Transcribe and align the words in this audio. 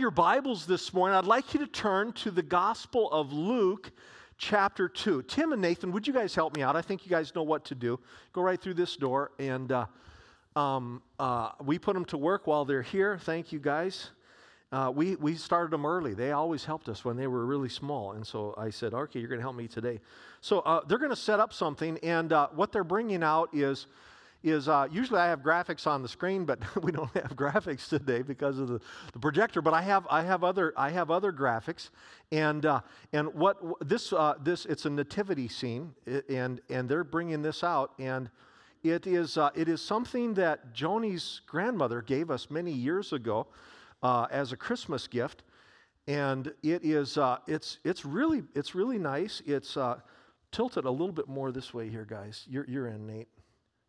your 0.00 0.10
Bibles 0.10 0.64
this 0.64 0.94
morning, 0.94 1.14
I'd 1.14 1.26
like 1.26 1.52
you 1.52 1.60
to 1.60 1.66
turn 1.66 2.12
to 2.14 2.30
the 2.30 2.42
Gospel 2.42 3.12
of 3.12 3.34
Luke, 3.34 3.92
chapter 4.38 4.88
2. 4.88 5.24
Tim 5.24 5.52
and 5.52 5.60
Nathan, 5.60 5.92
would 5.92 6.06
you 6.06 6.14
guys 6.14 6.34
help 6.34 6.56
me 6.56 6.62
out? 6.62 6.74
I 6.74 6.80
think 6.80 7.04
you 7.04 7.10
guys 7.10 7.34
know 7.34 7.42
what 7.42 7.66
to 7.66 7.74
do. 7.74 8.00
Go 8.32 8.40
right 8.40 8.58
through 8.58 8.74
this 8.74 8.96
door, 8.96 9.32
and 9.38 9.70
uh, 9.70 9.84
um, 10.56 11.02
uh, 11.18 11.50
we 11.62 11.78
put 11.78 11.92
them 11.92 12.06
to 12.06 12.16
work 12.16 12.46
while 12.46 12.64
they're 12.64 12.80
here. 12.80 13.18
Thank 13.18 13.52
you, 13.52 13.58
guys. 13.58 14.08
Uh, 14.72 14.90
we, 14.94 15.16
we 15.16 15.34
started 15.34 15.70
them 15.70 15.84
early. 15.84 16.14
They 16.14 16.32
always 16.32 16.64
helped 16.64 16.88
us 16.88 17.04
when 17.04 17.18
they 17.18 17.26
were 17.26 17.44
really 17.44 17.68
small. 17.68 18.12
And 18.12 18.26
so 18.26 18.54
I 18.56 18.70
said, 18.70 18.94
okay, 18.94 19.20
you're 19.20 19.28
going 19.28 19.40
to 19.40 19.44
help 19.44 19.56
me 19.56 19.68
today. 19.68 20.00
So 20.40 20.60
uh, 20.60 20.80
they're 20.88 20.96
going 20.96 21.10
to 21.10 21.16
set 21.16 21.40
up 21.40 21.52
something, 21.52 21.98
and 21.98 22.32
uh, 22.32 22.48
what 22.54 22.72
they're 22.72 22.84
bringing 22.84 23.22
out 23.22 23.50
is 23.52 23.86
is 24.42 24.68
uh, 24.68 24.88
usually 24.90 25.20
I 25.20 25.28
have 25.28 25.40
graphics 25.40 25.86
on 25.86 26.02
the 26.02 26.08
screen, 26.08 26.44
but 26.44 26.60
we 26.82 26.92
don't 26.92 27.12
have 27.14 27.36
graphics 27.36 27.88
today 27.88 28.22
because 28.22 28.58
of 28.58 28.68
the, 28.68 28.80
the 29.12 29.18
projector. 29.18 29.60
But 29.60 29.74
I 29.74 29.82
have 29.82 30.06
I 30.10 30.22
have 30.22 30.44
other 30.44 30.72
I 30.76 30.90
have 30.90 31.10
other 31.10 31.32
graphics, 31.32 31.90
and 32.32 32.64
uh, 32.64 32.80
and 33.12 33.32
what 33.34 33.58
this 33.86 34.12
uh, 34.12 34.34
this 34.42 34.66
it's 34.66 34.86
a 34.86 34.90
nativity 34.90 35.48
scene, 35.48 35.94
and 36.28 36.60
and 36.70 36.88
they're 36.88 37.04
bringing 37.04 37.42
this 37.42 37.62
out, 37.62 37.92
and 37.98 38.30
it 38.82 39.06
is 39.06 39.36
uh, 39.36 39.50
it 39.54 39.68
is 39.68 39.82
something 39.82 40.34
that 40.34 40.72
Joni's 40.72 41.42
grandmother 41.46 42.00
gave 42.00 42.30
us 42.30 42.50
many 42.50 42.72
years 42.72 43.12
ago 43.12 43.46
uh, 44.02 44.26
as 44.30 44.52
a 44.52 44.56
Christmas 44.56 45.06
gift, 45.06 45.42
and 46.06 46.52
it 46.62 46.82
is 46.82 47.18
uh, 47.18 47.38
it's 47.46 47.78
it's 47.84 48.06
really 48.06 48.42
it's 48.54 48.74
really 48.74 48.98
nice. 48.98 49.42
It's 49.44 49.76
tilted 50.50 50.84
a 50.84 50.90
little 50.90 51.12
bit 51.12 51.28
more 51.28 51.52
this 51.52 51.74
way 51.74 51.90
here, 51.90 52.06
guys. 52.08 52.46
You're 52.48 52.64
you're 52.66 52.86
in, 52.86 53.06
Nate. 53.06 53.28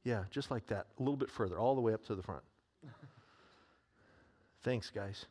Yeah, 0.04 0.24
just 0.32 0.52
like 0.52 0.68
that. 0.68 0.88
A 1.00 1.02
little 1.02 1.18
bit 1.18 1.30
further, 1.30 1.60
all 1.60 1.76
the 1.76 1.82
way 1.82 1.94
up 1.94 2.04
to 2.06 2.16
the 2.16 2.24
front. 2.24 2.44
Thanks, 4.64 4.90
guys. 4.90 5.26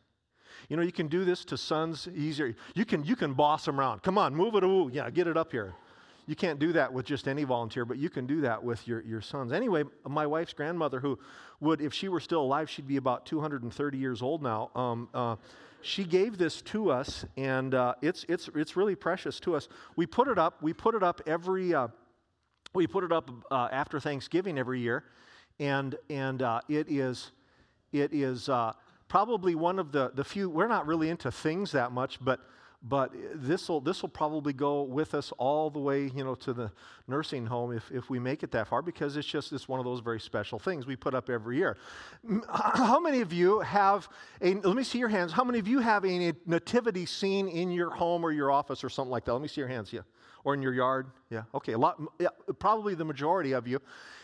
You 0.68 0.76
know, 0.76 0.82
you 0.82 0.92
can 0.92 1.08
do 1.08 1.24
this 1.24 1.44
to 1.46 1.56
sons 1.56 2.08
easier. 2.14 2.54
You 2.74 2.84
can, 2.84 3.04
you 3.04 3.16
can 3.16 3.34
boss 3.34 3.64
them 3.64 3.78
around. 3.80 4.02
Come 4.02 4.18
on, 4.18 4.34
move 4.34 4.54
it. 4.54 4.64
Ooh, 4.64 4.90
yeah, 4.92 5.10
get 5.10 5.26
it 5.26 5.36
up 5.36 5.52
here. 5.52 5.74
You 6.26 6.36
can't 6.36 6.60
do 6.60 6.72
that 6.74 6.92
with 6.92 7.06
just 7.06 7.26
any 7.26 7.44
volunteer, 7.44 7.84
but 7.84 7.98
you 7.98 8.08
can 8.08 8.26
do 8.26 8.42
that 8.42 8.62
with 8.62 8.86
your, 8.86 9.00
your 9.02 9.20
sons. 9.20 9.52
Anyway, 9.52 9.84
my 10.06 10.26
wife's 10.26 10.52
grandmother, 10.52 11.00
who 11.00 11.18
would, 11.60 11.80
if 11.80 11.92
she 11.92 12.08
were 12.08 12.20
still 12.20 12.42
alive, 12.42 12.70
she'd 12.70 12.86
be 12.86 12.98
about 12.98 13.26
230 13.26 13.98
years 13.98 14.22
old 14.22 14.42
now. 14.42 14.70
Um, 14.76 15.08
uh, 15.12 15.36
she 15.82 16.04
gave 16.04 16.38
this 16.38 16.62
to 16.62 16.90
us, 16.90 17.24
and 17.36 17.74
uh, 17.74 17.94
it's, 18.02 18.24
it's, 18.28 18.48
it's 18.54 18.76
really 18.76 18.94
precious 18.94 19.40
to 19.40 19.56
us. 19.56 19.68
We 19.96 20.06
put 20.06 20.28
it 20.28 20.38
up. 20.38 20.62
We 20.62 20.72
put 20.72 20.94
it 20.94 21.02
up 21.02 21.20
every, 21.26 21.74
uh, 21.74 21.88
we 22.74 22.86
put 22.86 23.04
it 23.04 23.12
up 23.12 23.30
uh, 23.50 23.68
after 23.72 24.00
Thanksgiving 24.00 24.58
every 24.58 24.80
year, 24.80 25.04
and 25.58 25.96
and 26.08 26.42
uh, 26.42 26.60
it 26.68 26.90
is 26.90 27.32
it 27.92 28.12
is 28.12 28.48
uh, 28.48 28.72
probably 29.08 29.54
one 29.54 29.78
of 29.78 29.92
the 29.92 30.10
the 30.14 30.24
few. 30.24 30.48
We're 30.48 30.68
not 30.68 30.86
really 30.86 31.08
into 31.08 31.30
things 31.30 31.72
that 31.72 31.92
much, 31.92 32.18
but 32.22 32.40
but 32.82 33.12
this 33.34 33.68
will 33.68 33.82
probably 34.08 34.54
go 34.54 34.82
with 34.82 35.12
us 35.14 35.32
all 35.36 35.68
the 35.68 35.78
way 35.78 36.10
you 36.14 36.24
know 36.24 36.34
to 36.36 36.54
the 36.54 36.72
nursing 37.06 37.44
home 37.44 37.72
if, 37.72 37.90
if 37.90 38.08
we 38.08 38.18
make 38.18 38.42
it 38.42 38.50
that 38.52 38.68
far 38.68 38.80
because 38.80 39.18
it's 39.18 39.28
just 39.28 39.52
it's 39.52 39.68
one 39.68 39.78
of 39.78 39.84
those 39.84 40.00
very 40.00 40.18
special 40.18 40.58
things 40.58 40.86
we 40.86 40.96
put 40.96 41.14
up 41.14 41.28
every 41.28 41.58
year. 41.58 41.76
How 42.48 42.98
many 42.98 43.20
of 43.20 43.32
you 43.32 43.60
have 43.60 44.08
a 44.40 44.54
let 44.54 44.76
me 44.76 44.84
see 44.84 44.98
your 44.98 45.08
hands. 45.08 45.32
How 45.32 45.44
many 45.44 45.58
of 45.58 45.68
you 45.68 45.80
have 45.80 46.04
a 46.06 46.32
nativity 46.46 47.04
scene 47.04 47.48
in 47.48 47.70
your 47.70 47.90
home 47.90 48.24
or 48.24 48.32
your 48.32 48.50
office 48.50 48.82
or 48.82 48.88
something 48.88 49.10
like 49.10 49.26
that? 49.26 49.32
Let 49.32 49.42
me 49.42 49.48
see 49.48 49.60
your 49.60 49.68
hands 49.68 49.92
yeah 49.92 50.00
or 50.44 50.54
in 50.54 50.62
your 50.62 50.74
yard? 50.74 51.06
Yeah, 51.30 51.42
okay, 51.54 51.72
a 51.72 51.78
lot, 51.78 52.00
yeah, 52.18 52.28
probably 52.58 52.94
the 52.94 53.04
majority 53.04 53.52
of 53.52 53.66
you. 53.66 53.80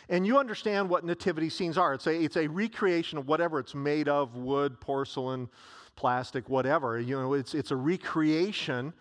And 0.08 0.26
you 0.26 0.38
understand 0.38 0.88
what 0.88 1.04
nativity 1.04 1.50
scenes 1.50 1.76
are. 1.76 1.94
It's 1.94 2.06
a, 2.06 2.14
it's 2.14 2.36
a 2.36 2.46
recreation 2.46 3.18
of 3.18 3.26
whatever 3.26 3.58
it's 3.58 3.74
made 3.74 4.08
of 4.08 4.36
wood, 4.36 4.80
porcelain, 4.80 5.48
plastic, 5.96 6.48
whatever. 6.48 7.00
You 7.00 7.16
know, 7.20 7.32
it's, 7.34 7.54
it's 7.54 7.72
a 7.72 7.76
recreation 7.76 8.92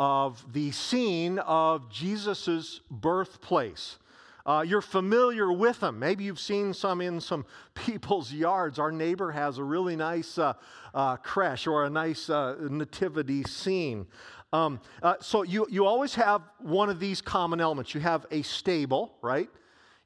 of 0.00 0.52
the 0.52 0.70
scene 0.72 1.38
of 1.40 1.90
Jesus' 1.90 2.80
birthplace. 2.90 3.98
Uh, 4.46 4.62
you're 4.62 4.80
familiar 4.80 5.52
with 5.52 5.78
them. 5.80 5.98
Maybe 5.98 6.24
you've 6.24 6.40
seen 6.40 6.72
some 6.72 7.02
in 7.02 7.20
some 7.20 7.44
people's 7.74 8.32
yards. 8.32 8.78
Our 8.78 8.90
neighbor 8.90 9.30
has 9.30 9.58
a 9.58 9.64
really 9.64 9.94
nice 9.94 10.38
uh, 10.38 10.54
uh, 10.94 11.16
creche 11.18 11.66
or 11.66 11.84
a 11.84 11.90
nice 11.90 12.30
uh, 12.30 12.56
nativity 12.70 13.44
scene. 13.44 14.06
Um, 14.52 14.80
uh, 15.02 15.14
so 15.20 15.42
you, 15.42 15.66
you 15.70 15.84
always 15.84 16.14
have 16.14 16.42
one 16.58 16.88
of 16.88 16.98
these 16.98 17.20
common 17.20 17.60
elements. 17.60 17.94
You 17.94 18.00
have 18.00 18.26
a 18.30 18.42
stable, 18.42 19.14
right? 19.20 19.48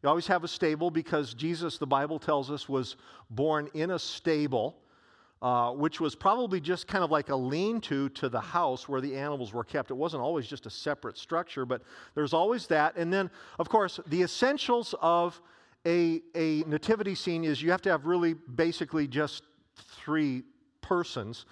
You 0.03 0.09
always 0.09 0.27
have 0.27 0.43
a 0.43 0.49
stable 0.49 0.91
because 0.91 1.33
Jesus, 1.33 1.79
the 1.79 1.87
Bible 1.87 2.19
tells 2.19 2.51
us, 2.51 2.69
was 2.69 2.97
born 3.31 3.69
in 3.75 3.93
a 3.93 3.99
stable, 3.99 4.77
uh, 5.41 5.71
which 5.71 6.01
was 6.01 6.17
probably 6.17 6.61
just 6.61 6.89
kind 6.89 7.05
of 7.05 7.11
like 7.11 7.29
a 7.29 7.37
lean 7.37 7.81
to 7.83 8.09
to 8.11 8.29
the 8.29 8.41
house 8.41 8.89
where 8.89 9.01
the 9.01 9.17
animals 9.17 9.53
were 9.53 9.65
kept. 9.65 9.91
It 9.93 9.95
wasn't 9.95 10.23
always 10.23 10.49
just 10.49 10.67
a 10.67 10.71
separate 10.71 11.17
structure, 11.19 11.65
but 11.65 11.83
there's 12.17 12.33
always 12.33 12.67
that. 12.69 12.97
And 12.97 13.13
then, 13.13 13.31
of 13.61 13.69
course, 13.69 14.01
the 14.09 14.23
essentials 14.23 14.93
of 15.01 15.41
a, 15.87 16.21
a 16.35 16.63
nativity 16.67 17.15
scene 17.15 17.45
is 17.45 17.63
you 17.63 17.71
have 17.71 17.83
to 17.83 17.91
have 17.91 18.07
really 18.07 18.35
basically 18.35 19.07
just 19.07 19.45
three 19.77 20.43
persons 20.81 21.47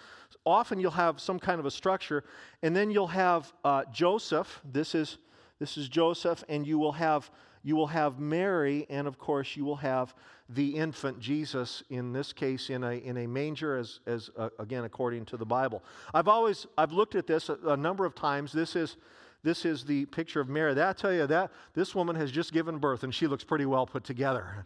often 0.45 0.81
you'll 0.81 0.91
have 0.91 1.21
some 1.21 1.39
kind 1.39 1.61
of 1.61 1.67
a 1.67 1.71
structure, 1.71 2.25
and 2.63 2.75
then 2.75 2.91
you'll 2.91 3.07
have 3.07 3.53
uh, 3.65 3.85
Joseph. 3.93 4.61
This 4.65 4.95
is 4.95 5.19
this 5.59 5.77
is 5.77 5.89
Joseph, 5.89 6.43
and 6.49 6.67
you 6.67 6.79
will 6.79 6.93
have 6.93 7.31
you 7.63 7.77
will 7.77 7.89
have 7.89 8.19
Mary, 8.19 8.87
and 8.89 9.07
of 9.07 9.19
course 9.19 9.57
you 9.57 9.65
will 9.65 9.77
have 9.77 10.15
the 10.49 10.77
infant 10.77 11.21
Jesus. 11.21 11.83
In 11.91 12.13
this 12.13 12.33
case, 12.33 12.71
in 12.71 12.83
a 12.83 12.93
in 12.93 13.19
a 13.19 13.27
manger, 13.27 13.77
as 13.77 14.01
as 14.07 14.31
uh, 14.37 14.49
again 14.59 14.85
according 14.85 15.27
to 15.27 15.37
the 15.37 15.45
Bible. 15.45 15.83
I've 16.15 16.29
always 16.29 16.67
I've 16.79 16.93
looked 16.93 17.15
at 17.15 17.27
this 17.27 17.49
a, 17.49 17.59
a 17.67 17.77
number 17.77 18.05
of 18.05 18.15
times. 18.15 18.53
This 18.53 18.77
is 18.77 18.97
this 19.43 19.65
is 19.65 19.85
the 19.85 20.07
picture 20.07 20.41
of 20.41 20.49
Mary. 20.49 20.75
That 20.75 20.89
I 20.89 20.93
tell 20.93 21.13
you 21.13 21.27
that 21.27 21.51
this 21.75 21.95
woman 21.95 22.17
has 22.17 22.31
just 22.31 22.53
given 22.53 22.79
birth, 22.79 23.05
and 23.05 23.15
she 23.15 23.27
looks 23.27 23.45
pretty 23.45 23.67
well 23.67 23.87
put 23.87 24.05
together. 24.05 24.65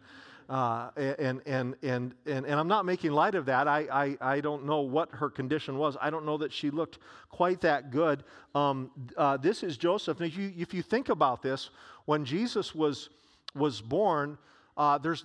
Uh, 0.49 0.91
and, 0.97 1.41
and, 1.47 1.75
and, 1.83 2.15
and, 2.27 2.47
and 2.47 2.61
I'm 2.61 2.69
not 2.69 2.85
making 2.85 3.13
light 3.13 3.35
of 3.35 3.47
that. 3.47 3.67
I, 3.67 4.17
I, 4.21 4.35
I 4.35 4.41
don't 4.41 4.67
know 4.67 4.81
what 4.81 5.11
her 5.13 5.31
condition 5.31 5.79
was. 5.79 5.97
I 6.01 6.11
don't 6.11 6.27
know 6.27 6.37
that 6.39 6.53
she 6.53 6.71
looked 6.71 6.99
quite 7.31 7.63
that 7.63 7.91
good. 7.91 8.25
Um, 8.55 8.91
uh, 9.17 9.39
this 9.39 9.63
is 9.63 9.77
Joseph. 9.77 10.21
And 10.21 10.31
if 10.31 10.37
you, 10.37 10.53
if 10.57 10.75
you 10.75 10.83
think 10.83 11.09
about 11.09 11.43
this, 11.43 11.71
when 12.05 12.25
Jesus 12.25 12.75
was, 12.75 13.09
was 13.55 13.81
born, 13.81 14.37
uh, 14.77 14.99
there's, 14.99 15.25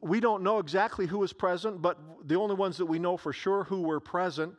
we 0.00 0.20
don't 0.20 0.42
know 0.42 0.58
exactly 0.58 1.06
who 1.06 1.18
was 1.18 1.32
present, 1.32 1.82
but 1.82 1.98
the 2.26 2.36
only 2.36 2.54
ones 2.54 2.78
that 2.78 2.86
we 2.86 2.98
know 2.98 3.16
for 3.16 3.32
sure 3.32 3.64
who 3.64 3.82
were 3.82 4.00
present 4.00 4.54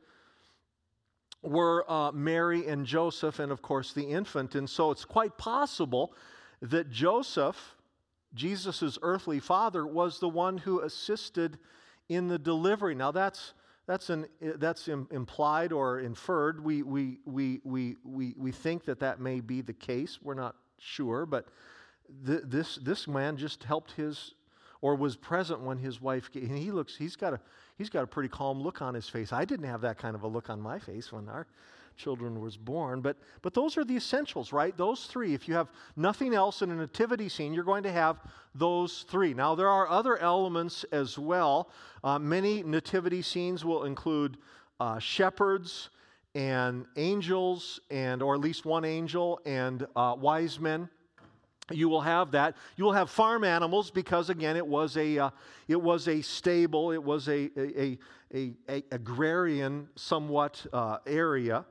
were 1.41 1.89
uh, 1.89 2.11
Mary 2.11 2.67
and 2.67 2.85
Joseph, 2.85 3.39
and 3.39 3.51
of 3.51 3.61
course 3.61 3.93
the 3.93 4.03
infant. 4.03 4.55
And 4.55 4.69
so 4.69 4.91
it's 4.91 5.05
quite 5.05 5.37
possible 5.37 6.13
that 6.61 6.89
Joseph 6.89 7.74
Jesus' 8.35 8.97
earthly 9.01 9.39
father 9.39 9.85
was 9.85 10.19
the 10.19 10.29
one 10.29 10.57
who 10.57 10.81
assisted 10.81 11.57
in 12.09 12.27
the 12.27 12.37
delivery. 12.37 12.93
Now, 12.93 13.11
that's, 13.11 13.53
that's, 13.87 14.09
an, 14.09 14.27
that's 14.41 14.87
implied 14.87 15.71
or 15.71 15.99
inferred. 15.99 16.63
We, 16.63 16.83
we, 16.83 17.19
we, 17.25 17.61
we, 17.63 17.95
we, 18.03 18.35
we 18.37 18.51
think 18.51 18.85
that 18.85 18.99
that 18.99 19.19
may 19.19 19.39
be 19.39 19.61
the 19.61 19.73
case. 19.73 20.19
We're 20.21 20.33
not 20.33 20.55
sure, 20.77 21.25
but 21.25 21.47
th- 22.25 22.43
this, 22.45 22.75
this 22.75 23.07
man 23.07 23.37
just 23.37 23.63
helped 23.63 23.91
his 23.93 24.33
or 24.81 24.95
was 24.95 25.15
present 25.15 25.61
when 25.61 25.79
his 25.79 25.99
wife 25.99 26.29
and 26.35 26.55
he 26.55 26.69
looks 26.69 26.95
he's 26.95 27.15
got 27.15 27.33
a 27.33 27.39
he's 27.77 27.89
got 27.89 28.03
a 28.03 28.07
pretty 28.07 28.29
calm 28.29 28.61
look 28.61 28.83
on 28.83 28.93
his 28.93 29.09
face 29.09 29.33
i 29.33 29.43
didn't 29.43 29.65
have 29.65 29.81
that 29.81 29.97
kind 29.97 30.15
of 30.15 30.21
a 30.21 30.27
look 30.27 30.47
on 30.49 30.61
my 30.61 30.77
face 30.77 31.11
when 31.11 31.27
our 31.27 31.47
children 31.95 32.41
was 32.41 32.57
born. 32.57 33.01
But, 33.01 33.17
but 33.41 33.53
those 33.53 33.77
are 33.77 33.83
the 33.83 33.95
essentials, 33.95 34.53
right? 34.53 34.75
Those 34.77 35.05
three. 35.05 35.33
If 35.33 35.47
you 35.47 35.53
have 35.55 35.69
nothing 35.95 36.33
else 36.33 36.61
in 36.61 36.71
a 36.71 36.75
nativity 36.75 37.29
scene, 37.29 37.53
you're 37.53 37.63
going 37.63 37.83
to 37.83 37.91
have 37.91 38.19
those 38.53 39.05
three. 39.09 39.33
Now, 39.33 39.55
there 39.55 39.69
are 39.69 39.87
other 39.89 40.17
elements 40.17 40.83
as 40.91 41.17
well. 41.17 41.69
Uh, 42.03 42.19
many 42.19 42.63
nativity 42.63 43.21
scenes 43.21 43.65
will 43.65 43.85
include 43.85 44.37
uh, 44.79 44.99
shepherds 44.99 45.89
and 46.33 46.85
angels, 46.97 47.79
and 47.89 48.21
or 48.21 48.35
at 48.35 48.41
least 48.41 48.65
one 48.65 48.83
angel 48.83 49.39
and 49.45 49.87
uh, 49.95 50.15
wise 50.17 50.59
men 50.59 50.89
you 51.71 51.89
will 51.89 52.01
have 52.01 52.31
that 52.31 52.55
you 52.75 52.83
will 52.83 52.93
have 52.93 53.09
farm 53.09 53.43
animals 53.43 53.89
because 53.89 54.29
again 54.29 54.55
it 54.55 54.65
was 54.65 54.97
a 54.97 55.17
uh, 55.17 55.29
it 55.67 55.81
was 55.81 56.07
a 56.07 56.21
stable 56.21 56.91
it 56.91 57.03
was 57.03 57.27
a 57.27 57.49
a, 57.57 57.97
a, 58.33 58.53
a 58.69 58.83
agrarian 58.91 59.87
somewhat 59.95 60.63
uh, 60.73 60.97
area 61.07 61.65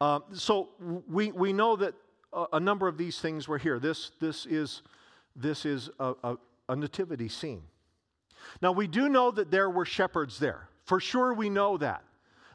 uh, 0.00 0.20
so 0.32 0.68
we, 1.08 1.30
we 1.32 1.52
know 1.52 1.76
that 1.76 1.94
a, 2.32 2.46
a, 2.54 2.60
number 2.60 2.88
of 2.88 2.98
these 2.98 3.20
things 3.20 3.46
were 3.46 3.58
here. 3.58 3.78
This, 3.78 4.10
this 4.20 4.44
is, 4.46 4.82
this 5.36 5.64
is 5.64 5.88
a, 6.00 6.14
a, 6.24 6.36
a 6.68 6.76
nativity 6.76 7.28
scene. 7.28 7.62
Now, 8.60 8.72
we 8.72 8.86
do 8.86 9.08
know 9.08 9.30
that 9.30 9.50
there 9.50 9.70
were 9.70 9.84
shepherds 9.84 10.38
there. 10.38 10.68
For 10.84 11.00
sure, 11.00 11.32
we 11.32 11.48
know 11.48 11.76
that. 11.78 12.04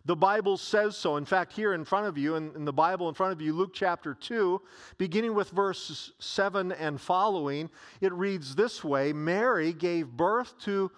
The 0.06 0.16
Bible 0.16 0.58
says 0.58 0.96
so. 0.96 1.18
In 1.18 1.26
fact, 1.26 1.54
here 1.54 1.74
in 1.74 1.86
front 1.86 2.08
of 2.08 2.18
you, 2.18 2.36
in, 2.36 2.52
in, 2.56 2.66
the 2.66 2.74
Bible 2.74 3.10
in 3.10 3.16
front 3.16 3.34
of 3.34 3.42
you, 3.42 3.54
Luke 3.54 3.72
chapter 3.74 4.14
2, 4.14 4.62
beginning 4.98 5.34
with 5.34 5.50
verse 5.52 6.14
7 6.20 6.72
and 6.74 7.00
following, 7.00 7.70
it 8.02 8.14
reads 8.14 8.56
this 8.56 8.84
way 8.84 9.14
Mary 9.14 9.74
gave 9.74 10.08
birth 10.08 10.58
to 10.62 10.92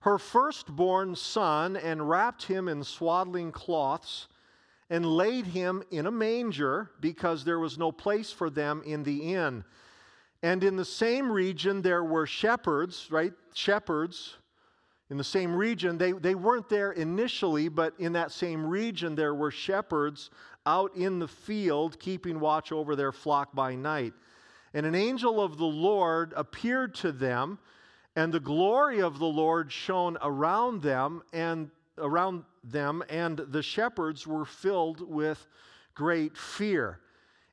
her 0.00 0.18
firstborn 0.18 1.14
son 1.14 1.76
and 1.76 2.08
wrapped 2.08 2.44
him 2.44 2.68
in 2.68 2.82
swaddling 2.82 3.52
cloths 3.52 4.28
and 4.90 5.06
laid 5.06 5.46
him 5.46 5.82
in 5.90 6.06
a 6.06 6.10
manger 6.10 6.90
because 7.00 7.44
there 7.44 7.60
was 7.60 7.78
no 7.78 7.92
place 7.92 8.32
for 8.32 8.50
them 8.50 8.82
in 8.84 9.04
the 9.04 9.34
inn. 9.34 9.64
And 10.42 10.64
in 10.64 10.76
the 10.76 10.84
same 10.84 11.30
region 11.30 11.80
there 11.80 12.02
were 12.02 12.26
shepherds, 12.26 13.06
right? 13.10 13.32
Shepherds 13.54 14.36
in 15.08 15.16
the 15.16 15.24
same 15.24 15.54
region. 15.54 15.96
They, 15.96 16.12
they 16.12 16.34
weren't 16.34 16.68
there 16.68 16.92
initially, 16.92 17.68
but 17.68 17.94
in 17.98 18.12
that 18.14 18.32
same 18.32 18.66
region 18.66 19.14
there 19.14 19.34
were 19.34 19.50
shepherds 19.50 20.30
out 20.66 20.94
in 20.96 21.18
the 21.18 21.28
field 21.28 21.98
keeping 22.00 22.40
watch 22.40 22.72
over 22.72 22.96
their 22.96 23.12
flock 23.12 23.54
by 23.54 23.76
night. 23.76 24.12
And 24.74 24.84
an 24.86 24.94
angel 24.94 25.40
of 25.40 25.56
the 25.56 25.64
Lord 25.64 26.32
appeared 26.36 26.94
to 26.96 27.12
them 27.12 27.58
and 28.16 28.32
the 28.32 28.40
glory 28.40 29.00
of 29.00 29.18
the 29.18 29.26
Lord 29.26 29.70
shone 29.70 30.18
around 30.20 30.82
them 30.82 31.22
and 31.32 31.70
around 31.98 32.44
them, 32.64 33.02
and 33.08 33.38
the 33.38 33.62
shepherds 33.62 34.26
were 34.26 34.44
filled 34.44 35.00
with 35.00 35.46
great 35.94 36.36
fear. 36.36 37.00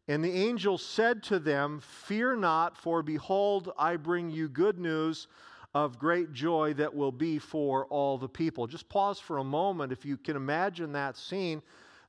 And 0.08 0.24
the 0.24 0.32
angel 0.32 0.78
said 0.78 1.22
to 1.24 1.40
them, 1.40 1.82
Fear 1.82 2.38
not, 2.38 2.78
for 2.78 3.04
behold, 3.04 3.72
I 3.78 3.98
bring 3.98 4.30
you 4.30 4.48
good 4.48 4.80
news 4.80 5.28
of 5.74 6.00
great 6.00 6.32
joy 6.32 6.74
that 6.76 6.94
will 6.94 7.12
be 7.12 7.38
for 7.40 7.86
all 7.88 8.18
the 8.18 8.30
people. 8.30 8.68
Just 8.68 8.88
pause 8.90 9.20
for 9.20 9.40
a 9.40 9.44
moment 9.44 9.92
if 9.92 10.06
you 10.06 10.18
can 10.18 10.36
imagine 10.36 10.94
that 10.94 11.18
scene. 11.18 11.62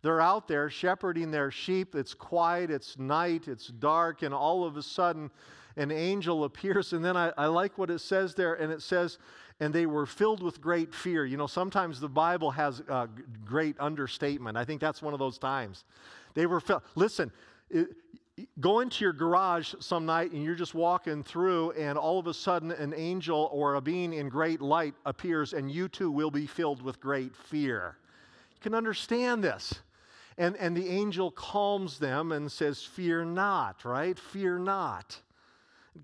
They're 0.02 0.20
out 0.20 0.46
there 0.46 0.70
shepherding 0.70 1.30
their 1.30 1.50
sheep. 1.50 1.94
It's 1.94 2.14
quiet, 2.14 2.70
it's 2.70 2.98
night, 2.98 3.48
it's 3.48 3.66
dark, 3.66 4.22
and 4.22 4.32
all 4.32 4.64
of 4.64 4.76
a 4.76 4.82
sudden, 4.82 5.30
an 5.76 5.90
angel 5.90 6.44
appears. 6.44 6.92
And 6.92 7.04
then 7.04 7.16
I, 7.16 7.32
I 7.36 7.46
like 7.46 7.76
what 7.78 7.90
it 7.90 8.00
says 8.00 8.34
there, 8.34 8.54
and 8.54 8.72
it 8.72 8.80
says, 8.80 9.18
and 9.60 9.74
they 9.74 9.86
were 9.86 10.06
filled 10.06 10.42
with 10.42 10.60
great 10.60 10.94
fear. 10.94 11.24
You 11.24 11.36
know, 11.36 11.46
sometimes 11.46 12.00
the 12.00 12.08
Bible 12.08 12.50
has 12.52 12.82
uh, 12.88 12.94
a 12.94 13.08
great 13.44 13.76
understatement. 13.80 14.56
I 14.56 14.64
think 14.64 14.80
that's 14.80 15.02
one 15.02 15.14
of 15.14 15.18
those 15.18 15.38
times. 15.38 15.84
They 16.34 16.46
were 16.46 16.60
filled. 16.60 16.82
Listen, 16.94 17.32
it, 17.70 17.88
go 18.60 18.80
into 18.80 19.04
your 19.04 19.12
garage 19.12 19.74
some 19.80 20.06
night 20.06 20.30
and 20.30 20.44
you're 20.44 20.54
just 20.54 20.74
walking 20.74 21.24
through, 21.24 21.72
and 21.72 21.98
all 21.98 22.18
of 22.18 22.28
a 22.28 22.34
sudden 22.34 22.70
an 22.70 22.94
angel 22.96 23.48
or 23.52 23.74
a 23.74 23.80
being 23.80 24.12
in 24.12 24.28
great 24.28 24.60
light 24.60 24.94
appears, 25.04 25.52
and 25.52 25.70
you 25.70 25.88
too 25.88 26.10
will 26.10 26.30
be 26.30 26.46
filled 26.46 26.80
with 26.80 27.00
great 27.00 27.34
fear. 27.34 27.96
You 28.54 28.60
can 28.60 28.74
understand 28.74 29.42
this. 29.42 29.74
And, 30.36 30.56
and 30.58 30.76
the 30.76 30.88
angel 30.88 31.32
calms 31.32 31.98
them 31.98 32.30
and 32.30 32.50
says, 32.50 32.84
Fear 32.84 33.24
not, 33.24 33.84
right? 33.84 34.16
Fear 34.16 34.60
not 34.60 35.20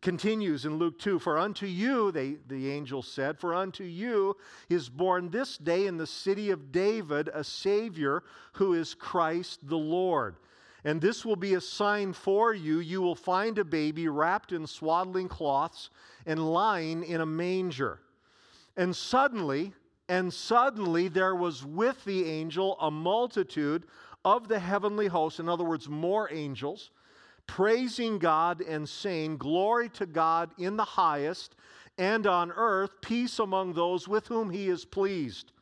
continues 0.01 0.65
in 0.65 0.77
Luke 0.77 0.99
2 0.99 1.19
For 1.19 1.39
unto 1.39 1.67
you, 1.67 2.11
they, 2.13 2.37
the 2.47 2.71
angel 2.71 3.03
said, 3.03 3.39
For 3.39 3.55
unto 3.55 3.85
you 3.85 4.37
is 4.69 4.89
born 4.89 5.31
this 5.31 5.59
day 5.59 5.87
in 5.87 5.97
the 5.97 6.07
city 6.07 6.51
of 6.51 6.73
David 6.73 7.29
a 7.33 7.45
Savior 7.45 8.23
who 8.55 8.75
is 8.75 8.95
Christ 8.95 9.69
the 9.69 9.79
Lord. 9.79 10.37
And 10.85 11.01
this 11.01 11.25
will 11.25 11.37
be 11.37 11.55
a 11.55 11.61
sign 11.61 12.13
for 12.13 12.53
you. 12.53 12.81
You 12.81 13.01
will 13.01 13.15
find 13.15 13.59
a 13.59 13.65
baby 13.65 14.09
wrapped 14.09 14.53
in 14.53 14.67
swaddling 14.67 15.29
cloths 15.29 15.91
and 16.27 16.53
lying 16.53 17.05
in 17.05 17.23
a 17.23 17.27
manger. 17.27 18.01
And 18.77 18.95
suddenly, 18.95 19.73
and 20.09 20.33
suddenly 20.33 21.09
there 21.09 21.35
was 21.35 21.65
with 21.65 22.05
the 22.05 22.27
angel 22.27 22.77
a 22.81 22.91
multitude 22.91 23.85
of 24.25 24.49
the 24.49 24.59
heavenly 24.59 25.07
host, 25.07 25.41
in 25.41 25.49
other 25.49 25.65
words, 25.65 25.89
more 25.89 26.33
angels 26.33 26.91
praising 27.47 28.19
God 28.19 28.61
and 28.61 28.89
saying, 28.89 29.39
Glory 29.39 29.89
to 29.91 30.07
God 30.07 30.51
in 30.59 30.77
the 30.77 30.85
highest, 30.85 31.55
and 31.99 32.27
on 32.27 32.51
earth 32.53 32.91
peace 33.01 33.39
among 33.39 33.75
those 33.75 34.09
with 34.09 34.27
whom 34.27 34.51
he 34.51 34.69
is 34.69 34.85
pleased. 34.85 35.53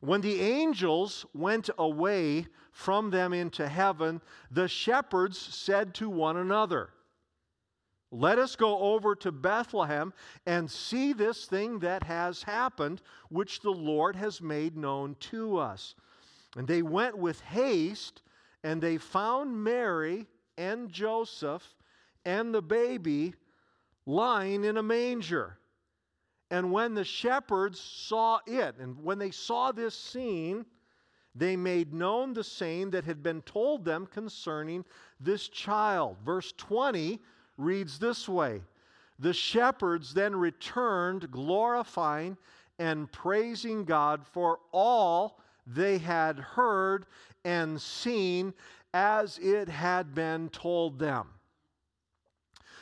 When 0.00 0.22
the 0.22 0.40
angels 0.40 1.26
went 1.34 1.68
away 1.78 2.46
from 2.72 3.10
them 3.10 3.32
into 3.32 3.68
heaven, 3.68 4.22
the 4.50 4.68
shepherds 4.68 5.38
said 5.38 5.94
to 5.96 6.08
one 6.08 6.38
another, 6.38 6.90
Let 8.10 8.38
us 8.38 8.56
go 8.56 8.78
over 8.78 9.14
to 9.16 9.30
Bethlehem 9.30 10.14
and 10.46 10.70
see 10.70 11.12
this 11.12 11.44
thing 11.44 11.80
that 11.80 12.04
has 12.04 12.42
happened, 12.42 13.02
which 13.28 13.60
the 13.60 13.70
Lord 13.70 14.16
has 14.16 14.40
made 14.40 14.76
known 14.76 15.16
to 15.20 15.58
us. 15.58 15.94
And 16.56 16.66
they 16.66 16.82
went 16.82 17.18
with 17.18 17.40
haste, 17.40 18.22
and 18.64 18.80
they 18.80 18.96
found 18.96 19.62
Mary 19.62 20.26
and 20.60 20.90
Joseph 20.92 21.74
and 22.26 22.54
the 22.54 22.60
baby 22.60 23.34
lying 24.04 24.64
in 24.64 24.76
a 24.76 24.82
manger. 24.82 25.56
And 26.50 26.70
when 26.70 26.94
the 26.94 27.04
shepherds 27.04 27.80
saw 27.80 28.40
it, 28.46 28.74
and 28.78 29.02
when 29.02 29.18
they 29.18 29.30
saw 29.30 29.72
this 29.72 29.94
scene, 29.94 30.66
they 31.34 31.56
made 31.56 31.94
known 31.94 32.34
the 32.34 32.44
saying 32.44 32.90
that 32.90 33.04
had 33.04 33.22
been 33.22 33.40
told 33.42 33.84
them 33.84 34.06
concerning 34.06 34.84
this 35.18 35.48
child. 35.48 36.16
Verse 36.24 36.52
20 36.58 37.20
reads 37.56 37.98
this 37.98 38.28
way 38.28 38.60
The 39.18 39.32
shepherds 39.32 40.12
then 40.12 40.36
returned, 40.36 41.30
glorifying 41.30 42.36
and 42.78 43.10
praising 43.12 43.84
God 43.84 44.26
for 44.26 44.58
all 44.72 45.40
they 45.66 45.98
had 45.98 46.38
heard 46.38 47.06
and 47.44 47.80
seen 47.80 48.52
as 48.92 49.38
it 49.38 49.68
had 49.68 50.14
been 50.14 50.48
told 50.48 50.98
them. 50.98 51.28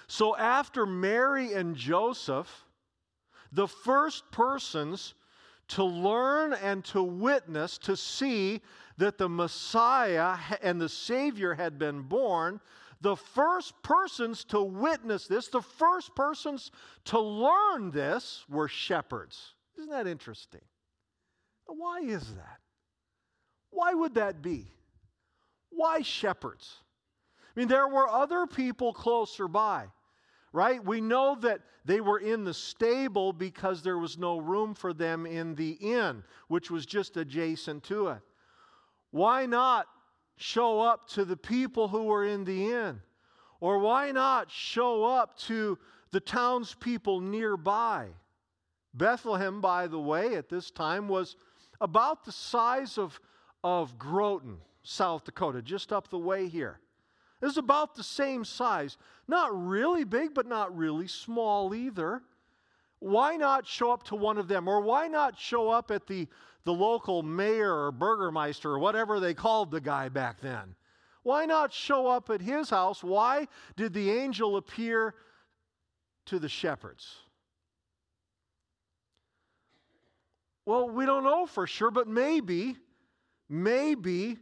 So 0.07 0.37
after 0.37 0.87
Mary 0.87 1.53
and 1.53 1.77
Joseph, 1.77 2.65
the 3.53 3.69
first 3.69 4.31
persons 4.31 5.15
to 5.69 5.85
learn 5.85 6.55
and 6.55 6.83
to 6.87 7.03
witness, 7.03 7.77
to 7.79 7.97
see 7.97 8.63
that 8.97 9.19
the 9.19 9.29
Messiah 9.29 10.37
and 10.63 10.81
the 10.81 10.89
Savior 10.89 11.55
had 11.55 11.79
been 11.79 12.03
born, 12.03 12.61
the 13.01 13.17
first 13.17 13.81
persons 13.83 14.45
to 14.45 14.63
witness 14.63 15.27
this, 15.27 15.49
the 15.49 15.63
first 15.63 16.17
persons 16.17 16.71
to 17.05 17.21
learn 17.21 17.91
this 17.91 18.45
were 18.49 18.67
shepherds. 18.67 19.55
Isn't 19.77 19.91
that 19.91 20.07
interesting? 20.07 20.63
Why 21.67 22.01
is 22.01 22.35
that? 22.35 22.59
Why 23.71 23.93
would 23.93 24.15
that 24.15 24.43
be? 24.43 24.73
Why 25.71 26.03
shepherds? 26.03 26.83
I 27.57 27.61
mean, 27.61 27.69
there 27.69 27.89
were 27.89 28.09
other 28.09 28.47
people 28.47 28.93
closer 28.93 29.49
by, 29.49 29.87
right? 30.53 30.85
We 30.85 31.01
know 31.01 31.37
that 31.41 31.61
they 31.85 32.01
were 32.01 32.19
in 32.19 32.45
the 32.45 32.55
stable 32.55 33.33
because 33.33 33.83
there 33.83 33.99
was 33.99 34.19
no 34.19 34.39
room 34.39 34.75
for 34.75 34.93
them 34.93 35.27
in 35.27 35.55
the 35.55 35.73
inn, 35.73 36.23
which 36.49 36.71
was 36.71 36.87
just 36.87 37.17
adjacent 37.17 37.85
to 37.85 38.09
it. 38.09 38.21
Why 39.11 39.47
not 39.47 39.87
show 40.37 40.81
up 40.81 41.09
to 41.11 41.25
the 41.25 41.37
people 41.37 41.89
who 41.89 42.05
were 42.05 42.25
in 42.25 42.45
the 42.45 42.73
inn? 42.73 43.01
Or 43.61 43.79
why 43.79 44.13
not 44.13 44.51
show 44.51 45.05
up 45.05 45.37
to 45.39 45.79
the 46.13 46.21
townspeople 46.21 47.21
nearby? 47.21 48.09
Bethlehem, 48.95 49.61
by 49.61 49.87
the 49.87 49.99
way, 49.99 50.35
at 50.37 50.49
this 50.49 50.71
time 50.71 51.09
was 51.09 51.37
about 51.81 52.25
the 52.25 52.33
size 52.33 52.99
of, 52.99 53.19
of 53.65 53.99
Groton. 53.99 54.59
South 54.89 55.25
Dakota, 55.25 55.61
just 55.61 55.93
up 55.93 56.09
the 56.09 56.19
way 56.19 56.49
here. 56.49 56.81
It's 57.43 57.59
about 57.59 57.95
the 57.95 58.03
same 58.03 58.43
size. 58.43 58.97
Not 59.29 59.51
really 59.53 60.03
big, 60.05 60.33
but 60.33 60.47
not 60.47 60.75
really 60.75 61.07
small 61.07 61.75
either. 61.75 62.23
Why 62.99 63.37
not 63.37 63.67
show 63.67 63.93
up 63.93 64.05
to 64.05 64.17
one 64.17 64.39
of 64.39 64.49
them? 64.49 64.67
Or 64.67 64.81
why 64.81 65.07
not 65.07 65.39
show 65.39 65.69
up 65.69 65.91
at 65.91 66.07
the, 66.07 66.27
the 66.65 66.73
local 66.73 67.23
mayor 67.23 67.71
or 67.71 67.93
burgermeister 67.93 68.71
or 68.71 68.79
whatever 68.79 69.21
they 69.21 69.35
called 69.35 69.71
the 69.71 69.81
guy 69.83 70.09
back 70.09 70.41
then? 70.41 70.75
Why 71.23 71.45
not 71.45 71.71
show 71.71 72.07
up 72.07 72.31
at 72.31 72.41
his 72.41 72.71
house? 72.71 73.05
Why 73.05 73.47
did 73.77 73.93
the 73.93 74.11
angel 74.11 74.57
appear 74.57 75.15
to 76.27 76.39
the 76.39 76.49
shepherds? 76.49 77.15
Well, 80.65 80.89
we 80.89 81.05
don't 81.05 81.25
know 81.25 81.45
for 81.45 81.67
sure, 81.67 81.91
but 81.91 82.09
maybe, 82.09 82.77
maybe 83.51 84.39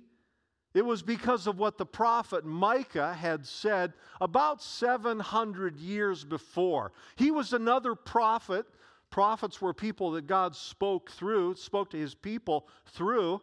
it 0.76 0.84
was 0.84 1.02
because 1.02 1.46
of 1.46 1.58
what 1.58 1.78
the 1.78 1.86
prophet 1.86 2.44
Micah 2.44 3.14
had 3.14 3.46
said 3.46 3.94
about 4.20 4.62
700 4.62 5.78
years 5.78 6.22
before. 6.22 6.92
He 7.16 7.30
was 7.30 7.54
another 7.54 7.94
prophet. 7.94 8.66
Prophets 9.08 9.62
were 9.62 9.72
people 9.72 10.10
that 10.10 10.26
God 10.26 10.54
spoke 10.54 11.10
through, 11.10 11.54
spoke 11.54 11.88
to 11.92 11.96
his 11.96 12.14
people 12.14 12.68
through. 12.88 13.40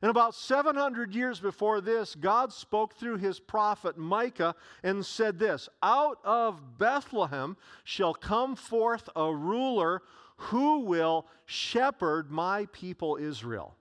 And 0.00 0.10
about 0.10 0.34
700 0.34 1.14
years 1.14 1.38
before 1.38 1.80
this, 1.80 2.16
God 2.16 2.52
spoke 2.52 2.96
through 2.96 3.18
his 3.18 3.38
prophet 3.38 3.96
Micah 3.96 4.56
and 4.82 5.06
said 5.06 5.38
this 5.38 5.68
Out 5.84 6.18
of 6.24 6.78
Bethlehem 6.78 7.56
shall 7.84 8.12
come 8.12 8.56
forth 8.56 9.08
a 9.14 9.32
ruler 9.32 10.02
who 10.36 10.80
will 10.80 11.28
shepherd 11.46 12.32
my 12.32 12.66
people 12.72 13.16
Israel. 13.16 13.76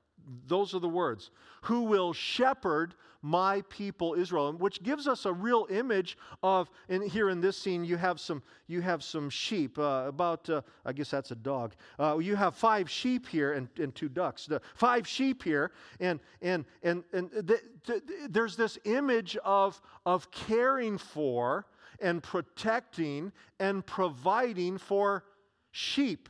Those 0.47 0.73
are 0.73 0.79
the 0.79 0.89
words. 0.89 1.31
Who 1.63 1.83
will 1.83 2.13
shepherd 2.13 2.95
my 3.21 3.61
people 3.69 4.15
Israel, 4.15 4.53
which 4.53 4.81
gives 4.81 5.07
us 5.07 5.25
a 5.25 5.33
real 5.33 5.67
image 5.69 6.17
of. 6.41 6.69
And 6.89 7.03
here 7.03 7.29
in 7.29 7.39
this 7.39 7.57
scene, 7.57 7.85
you 7.85 7.97
have 7.97 8.19
some 8.19 8.41
you 8.67 8.81
have 8.81 9.03
some 9.03 9.29
sheep. 9.29 9.77
Uh, 9.77 10.05
about 10.07 10.49
uh, 10.49 10.61
I 10.85 10.93
guess 10.93 11.11
that's 11.11 11.31
a 11.31 11.35
dog. 11.35 11.75
Uh, 11.99 12.17
you 12.17 12.35
have 12.35 12.55
five 12.55 12.89
sheep 12.89 13.27
here 13.27 13.53
and, 13.53 13.67
and 13.77 13.93
two 13.93 14.09
ducks. 14.09 14.45
The 14.45 14.61
five 14.75 15.07
sheep 15.07 15.43
here, 15.43 15.71
and 15.99 16.19
and 16.41 16.65
and 16.83 17.03
and 17.13 17.29
the, 17.31 17.61
the, 17.85 18.01
there's 18.29 18.55
this 18.55 18.77
image 18.85 19.37
of 19.45 19.79
of 20.05 20.31
caring 20.31 20.97
for 20.97 21.67
and 21.99 22.23
protecting 22.23 23.31
and 23.59 23.85
providing 23.85 24.77
for 24.77 25.23
sheep. 25.71 26.27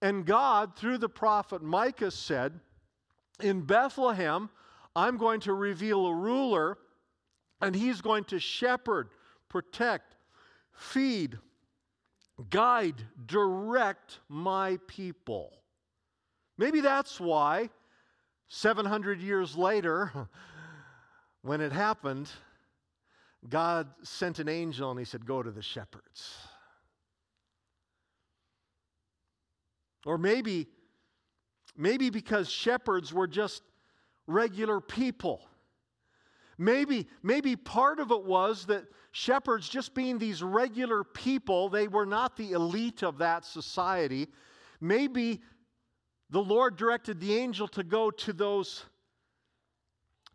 And 0.00 0.26
God, 0.26 0.74
through 0.74 0.98
the 0.98 1.08
prophet 1.08 1.62
Micah, 1.62 2.10
said, 2.10 2.58
In 3.40 3.62
Bethlehem, 3.62 4.50
I'm 4.94 5.16
going 5.16 5.40
to 5.40 5.54
reveal 5.54 6.06
a 6.06 6.14
ruler, 6.14 6.78
and 7.60 7.74
he's 7.74 8.00
going 8.00 8.24
to 8.24 8.38
shepherd, 8.38 9.08
protect, 9.48 10.16
feed, 10.72 11.38
guide, 12.50 13.02
direct 13.26 14.20
my 14.28 14.78
people. 14.86 15.62
Maybe 16.58 16.80
that's 16.80 17.18
why 17.18 17.70
700 18.48 19.20
years 19.20 19.56
later, 19.56 20.28
when 21.42 21.60
it 21.60 21.72
happened, 21.72 22.30
God 23.48 23.88
sent 24.02 24.38
an 24.38 24.48
angel 24.48 24.90
and 24.90 24.98
he 24.98 25.04
said, 25.04 25.26
Go 25.26 25.42
to 25.42 25.50
the 25.50 25.62
shepherds. 25.62 26.36
Or 30.04 30.18
maybe, 30.18 30.66
maybe 31.76 32.10
because 32.10 32.50
shepherds 32.50 33.12
were 33.12 33.26
just 33.26 33.62
regular 34.26 34.80
people. 34.80 35.42
Maybe, 36.58 37.08
maybe 37.22 37.56
part 37.56 37.98
of 37.98 38.10
it 38.10 38.24
was 38.24 38.66
that 38.66 38.84
shepherds, 39.10 39.68
just 39.68 39.94
being 39.94 40.18
these 40.18 40.42
regular 40.42 41.02
people, 41.02 41.68
they 41.68 41.88
were 41.88 42.06
not 42.06 42.36
the 42.36 42.52
elite 42.52 43.02
of 43.02 43.18
that 43.18 43.44
society. 43.44 44.28
Maybe 44.80 45.40
the 46.30 46.42
Lord 46.42 46.76
directed 46.76 47.20
the 47.20 47.34
angel 47.34 47.68
to 47.68 47.82
go 47.82 48.10
to 48.10 48.32
those, 48.32 48.84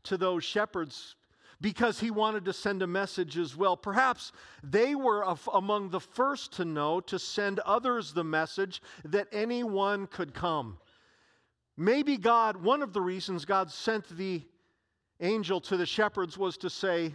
to 0.03 0.17
those 0.17 0.43
shepherds 0.43 1.15
because 1.59 1.99
he 1.99 2.11
wanted 2.11 2.45
to 2.45 2.53
send 2.53 2.81
a 2.83 2.87
message 2.87 3.37
as 3.37 3.55
well. 3.55 3.75
Perhaps 3.75 4.31
they 4.63 4.95
were 4.95 5.23
among 5.53 5.89
the 5.89 5.99
first 5.99 6.53
to 6.53 6.65
know 6.65 6.99
to 7.01 7.17
send 7.17 7.59
others 7.59 8.13
the 8.13 8.23
message 8.23 8.81
that 9.05 9.27
anyone 9.31 10.07
could 10.07 10.33
come. 10.33 10.77
Maybe 11.77 12.17
God, 12.17 12.57
one 12.57 12.81
of 12.81 12.91
the 12.91 13.01
reasons 13.01 13.45
God 13.45 13.71
sent 13.71 14.09
the 14.17 14.41
angel 15.19 15.61
to 15.61 15.77
the 15.77 15.85
shepherds 15.85 16.37
was 16.37 16.57
to 16.57 16.71
say, 16.71 17.13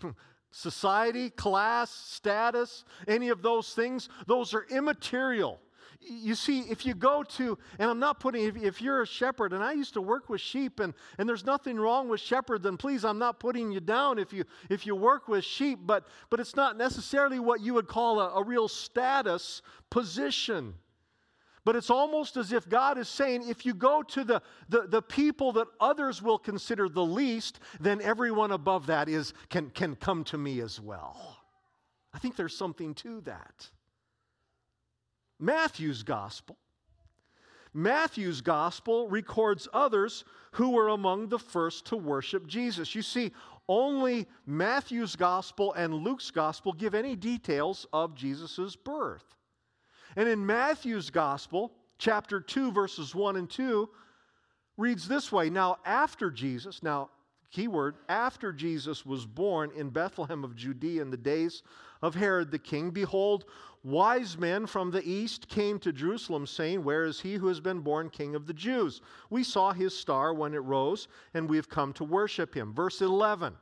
hmm, 0.00 0.10
society, 0.50 1.30
class, 1.30 1.90
status, 1.90 2.84
any 3.06 3.30
of 3.30 3.40
those 3.40 3.72
things, 3.72 4.10
those 4.26 4.52
are 4.52 4.66
immaterial. 4.70 5.58
You 6.00 6.34
see, 6.34 6.60
if 6.60 6.86
you 6.86 6.94
go 6.94 7.22
to, 7.22 7.58
and 7.78 7.90
I'm 7.90 7.98
not 7.98 8.20
putting, 8.20 8.44
if, 8.44 8.56
if, 8.56 8.80
you're 8.80 9.02
a 9.02 9.06
shepherd, 9.06 9.52
and 9.52 9.64
I 9.64 9.72
used 9.72 9.94
to 9.94 10.00
work 10.00 10.28
with 10.28 10.40
sheep, 10.40 10.80
and, 10.80 10.94
and 11.16 11.28
there's 11.28 11.44
nothing 11.44 11.76
wrong 11.76 12.08
with 12.08 12.20
shepherds, 12.20 12.64
then 12.64 12.76
please, 12.76 13.04
I'm 13.04 13.18
not 13.18 13.40
putting 13.40 13.72
you 13.72 13.80
down 13.80 14.18
if 14.18 14.32
you, 14.32 14.44
if 14.70 14.86
you 14.86 14.94
work 14.94 15.28
with 15.28 15.44
sheep, 15.44 15.80
but, 15.82 16.06
but 16.30 16.40
it's 16.40 16.54
not 16.54 16.76
necessarily 16.76 17.40
what 17.40 17.62
you 17.62 17.74
would 17.74 17.88
call 17.88 18.20
a, 18.20 18.34
a 18.34 18.44
real 18.44 18.68
status 18.68 19.60
position. 19.90 20.74
But 21.68 21.76
it's 21.76 21.90
almost 21.90 22.38
as 22.38 22.50
if 22.50 22.66
God 22.66 22.96
is 22.96 23.10
saying 23.10 23.46
if 23.46 23.66
you 23.66 23.74
go 23.74 24.02
to 24.02 24.24
the, 24.24 24.40
the, 24.70 24.86
the, 24.86 25.02
people 25.02 25.52
that 25.52 25.66
others 25.78 26.22
will 26.22 26.38
consider 26.38 26.88
the 26.88 27.04
least, 27.04 27.60
then 27.78 28.00
everyone 28.00 28.52
above 28.52 28.86
that 28.86 29.06
is, 29.06 29.34
can, 29.50 29.68
can 29.68 29.94
come 29.94 30.24
to 30.24 30.38
me 30.38 30.62
as 30.62 30.80
well. 30.80 31.36
I 32.14 32.20
think 32.20 32.36
there's 32.36 32.56
something 32.56 32.94
to 32.94 33.20
that. 33.26 33.68
Matthew's 35.38 36.02
gospel. 36.02 36.56
Matthew's 37.74 38.40
gospel 38.40 39.06
records 39.06 39.68
others 39.74 40.24
who 40.52 40.70
were 40.70 40.88
among 40.88 41.28
the 41.28 41.38
first 41.38 41.84
to 41.88 41.98
worship 41.98 42.46
Jesus. 42.46 42.94
You 42.94 43.02
see, 43.02 43.30
only 43.68 44.26
Matthew's 44.46 45.16
gospel 45.16 45.74
and 45.74 45.92
Luke's 45.92 46.30
gospel 46.30 46.72
give 46.72 46.94
any 46.94 47.14
details 47.14 47.86
of 47.92 48.14
Jesus' 48.14 48.74
birth. 48.74 49.34
And 50.18 50.28
in 50.28 50.44
Matthew's 50.44 51.10
gospel, 51.10 51.70
chapter 51.96 52.40
2, 52.40 52.72
verses 52.72 53.14
1 53.14 53.36
and 53.36 53.48
2, 53.48 53.88
reads 54.76 55.06
this 55.06 55.30
way 55.30 55.48
Now, 55.48 55.76
after 55.84 56.28
Jesus, 56.28 56.82
now, 56.82 57.10
keyword, 57.52 57.94
after 58.08 58.52
Jesus 58.52 59.06
was 59.06 59.24
born 59.24 59.70
in 59.76 59.90
Bethlehem 59.90 60.42
of 60.42 60.56
Judea 60.56 61.02
in 61.02 61.10
the 61.12 61.16
days 61.16 61.62
of 62.02 62.16
Herod 62.16 62.50
the 62.50 62.58
king, 62.58 62.90
behold, 62.90 63.44
wise 63.84 64.36
men 64.36 64.66
from 64.66 64.90
the 64.90 65.08
east 65.08 65.46
came 65.46 65.78
to 65.78 65.92
Jerusalem, 65.92 66.48
saying, 66.48 66.82
Where 66.82 67.04
is 67.04 67.20
he 67.20 67.34
who 67.34 67.46
has 67.46 67.60
been 67.60 67.78
born 67.78 68.10
king 68.10 68.34
of 68.34 68.44
the 68.44 68.54
Jews? 68.54 69.00
We 69.30 69.44
saw 69.44 69.72
his 69.72 69.96
star 69.96 70.34
when 70.34 70.52
it 70.52 70.64
rose, 70.64 71.06
and 71.32 71.48
we 71.48 71.54
have 71.58 71.68
come 71.68 71.92
to 71.92 72.02
worship 72.02 72.56
him. 72.56 72.74
Verse 72.74 73.02
11. 73.02 73.54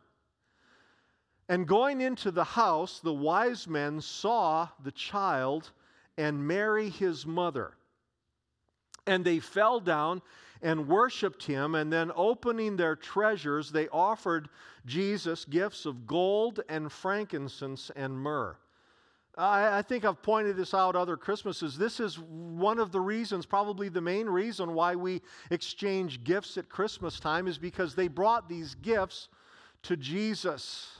And 1.50 1.68
going 1.68 2.00
into 2.00 2.30
the 2.30 2.44
house, 2.44 2.98
the 3.00 3.12
wise 3.12 3.68
men 3.68 4.00
saw 4.00 4.68
the 4.82 4.92
child 4.92 5.72
and 6.16 6.46
Mary 6.46 6.90
his 6.90 7.26
mother. 7.26 7.72
And 9.06 9.24
they 9.24 9.38
fell 9.38 9.80
down 9.80 10.22
and 10.62 10.88
worshiped 10.88 11.44
him, 11.44 11.74
and 11.74 11.92
then 11.92 12.10
opening 12.16 12.76
their 12.76 12.96
treasures, 12.96 13.70
they 13.70 13.88
offered 13.88 14.48
Jesus 14.86 15.44
gifts 15.44 15.84
of 15.86 16.06
gold 16.06 16.60
and 16.68 16.90
frankincense 16.90 17.90
and 17.94 18.18
myrrh. 18.18 18.56
I, 19.36 19.78
I, 19.78 19.82
think 19.82 20.04
I've 20.04 20.22
pointed 20.22 20.56
this 20.56 20.72
out 20.72 20.96
other 20.96 21.16
Christmases. 21.16 21.76
This 21.76 22.00
is 22.00 22.18
one 22.18 22.78
of 22.78 22.90
the 22.90 23.00
reasons, 23.00 23.44
probably 23.44 23.90
the 23.90 24.00
main 24.00 24.26
reason 24.26 24.72
why 24.72 24.96
we 24.96 25.20
exchange 25.50 26.24
gifts 26.24 26.56
at 26.56 26.70
Christmas 26.70 27.20
time, 27.20 27.46
is 27.46 27.58
because 27.58 27.94
they 27.94 28.08
brought 28.08 28.48
these 28.48 28.74
gifts 28.76 29.28
to 29.82 29.96
Jesus. 29.96 30.95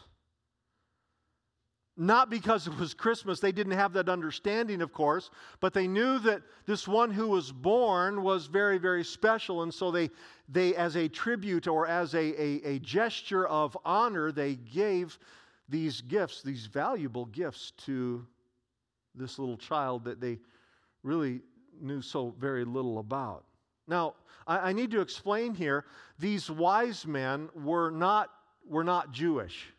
Not 1.98 2.28
because 2.28 2.66
it 2.66 2.76
was 2.78 2.92
Christmas, 2.92 3.40
they 3.40 3.52
didn't 3.52 3.72
have 3.72 3.94
that 3.94 4.10
understanding, 4.10 4.82
of 4.82 4.92
course, 4.92 5.30
but 5.60 5.72
they 5.72 5.88
knew 5.88 6.18
that 6.18 6.42
this 6.66 6.86
one 6.86 7.10
who 7.10 7.28
was 7.28 7.50
born 7.50 8.22
was 8.22 8.46
very, 8.48 8.76
very 8.76 9.02
special. 9.02 9.62
And 9.62 9.72
so 9.72 9.90
they, 9.90 10.10
they 10.46 10.74
as 10.74 10.96
a 10.96 11.08
tribute 11.08 11.66
or 11.66 11.86
as 11.86 12.14
a, 12.14 12.18
a, 12.18 12.62
a 12.64 12.78
gesture 12.80 13.46
of 13.46 13.78
honor, 13.82 14.30
they 14.30 14.56
gave 14.56 15.18
these 15.70 16.02
gifts, 16.02 16.42
these 16.42 16.66
valuable 16.66 17.24
gifts 17.26 17.72
to 17.86 18.26
this 19.14 19.38
little 19.38 19.56
child 19.56 20.04
that 20.04 20.20
they 20.20 20.38
really 21.02 21.40
knew 21.80 22.02
so 22.02 22.34
very 22.38 22.64
little 22.64 22.98
about. 22.98 23.44
Now, 23.88 24.14
I, 24.46 24.70
I 24.70 24.72
need 24.74 24.90
to 24.90 25.00
explain 25.00 25.54
here 25.54 25.86
these 26.18 26.50
wise 26.50 27.06
men 27.06 27.48
were 27.54 27.90
not, 27.90 28.30
were 28.68 28.84
not 28.84 29.12
Jewish. 29.12 29.72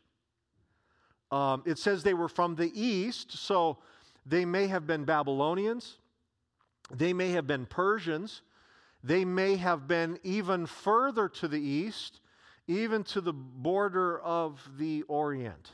Um, 1.32 1.64
it 1.66 1.78
says 1.78 2.04
they 2.04 2.14
were 2.14 2.30
from 2.30 2.56
the 2.56 2.72
east, 2.74 3.32
so 3.34 3.78
they 4.26 4.46
may 4.46 4.68
have 4.68 4.88
been 4.88 5.04
Babylonians, 5.04 5.98
they 6.92 7.14
may 7.14 7.32
have 7.32 7.48
been 7.48 7.66
Persians, 7.66 8.42
they 9.04 9.26
may 9.26 9.56
have 9.58 9.88
been 9.88 10.20
even 10.24 10.66
further 10.66 11.30
to 11.30 11.48
the 11.48 11.60
east, 11.60 12.20
even 12.68 13.04
to 13.06 13.22
the 13.22 13.34
border 13.34 14.20
of 14.20 14.62
the 14.78 15.04
Orient. 15.04 15.72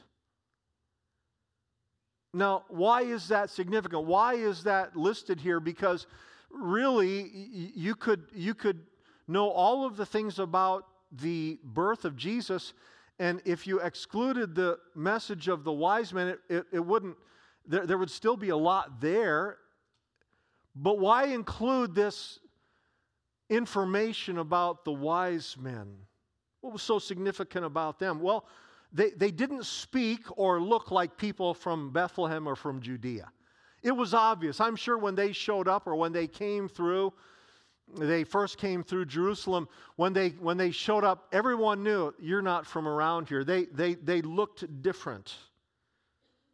Now, 2.33 2.63
why 2.67 3.03
is 3.03 3.27
that 3.27 3.51
significant? 3.51 4.05
Why 4.05 4.33
is 4.33 4.63
that 4.63 4.95
listed 4.95 5.39
here? 5.39 5.59
Because 5.59 6.07
really, 6.49 7.31
you 7.75 7.95
could, 7.95 8.23
you 8.33 8.55
could 8.55 8.81
know 9.27 9.49
all 9.49 9.85
of 9.85 9.97
the 9.97 10.05
things 10.05 10.39
about 10.39 10.87
the 11.11 11.59
birth 11.63 12.05
of 12.05 12.15
Jesus 12.15 12.73
and 13.19 13.41
if 13.45 13.67
you 13.67 13.79
excluded 13.79 14.55
the 14.55 14.79
message 14.95 15.47
of 15.47 15.63
the 15.63 15.71
wise 15.71 16.13
men, 16.13 16.29
it, 16.29 16.39
it, 16.49 16.65
it 16.73 16.85
wouldn't, 16.85 17.15
there, 17.67 17.85
there 17.85 17.97
would 17.97 18.09
still 18.09 18.37
be 18.37 18.49
a 18.49 18.57
lot 18.57 18.99
there. 18.99 19.57
But 20.75 20.99
why 20.99 21.25
include 21.25 21.93
this 21.93 22.39
information 23.49 24.39
about 24.39 24.83
the 24.83 24.91
wise 24.91 25.55
men? 25.59 25.95
What 26.61 26.73
was 26.73 26.81
so 26.81 26.97
significant 26.97 27.65
about 27.65 27.99
them? 27.99 28.19
Well, 28.19 28.45
they, 28.91 29.11
they 29.11 29.31
didn't 29.31 29.65
speak 29.65 30.21
or 30.37 30.61
look 30.61 30.91
like 30.91 31.17
people 31.17 31.53
from 31.53 31.91
Bethlehem 31.91 32.47
or 32.47 32.55
from 32.55 32.81
Judea. 32.81 33.31
It 33.83 33.91
was 33.91 34.13
obvious. 34.13 34.61
I'm 34.61 34.75
sure 34.75 34.97
when 34.97 35.13
they 35.13 35.33
showed 35.33 35.67
up 35.67 35.87
or 35.87 35.95
when 35.95 36.13
they 36.13 36.27
came 36.27 36.67
through, 36.69 37.13
they 37.97 38.23
first 38.23 38.57
came 38.57 38.83
through 38.83 39.05
Jerusalem, 39.05 39.67
when 39.97 40.13
they, 40.13 40.29
when 40.29 40.57
they 40.57 40.71
showed 40.71 41.03
up, 41.03 41.27
everyone 41.31 41.83
knew 41.83 42.13
you're 42.19 42.41
not 42.41 42.65
from 42.65 42.87
around 42.87 43.27
here. 43.27 43.43
They, 43.43 43.65
they, 43.65 43.95
they 43.95 44.21
looked 44.21 44.81
different. 44.81 45.35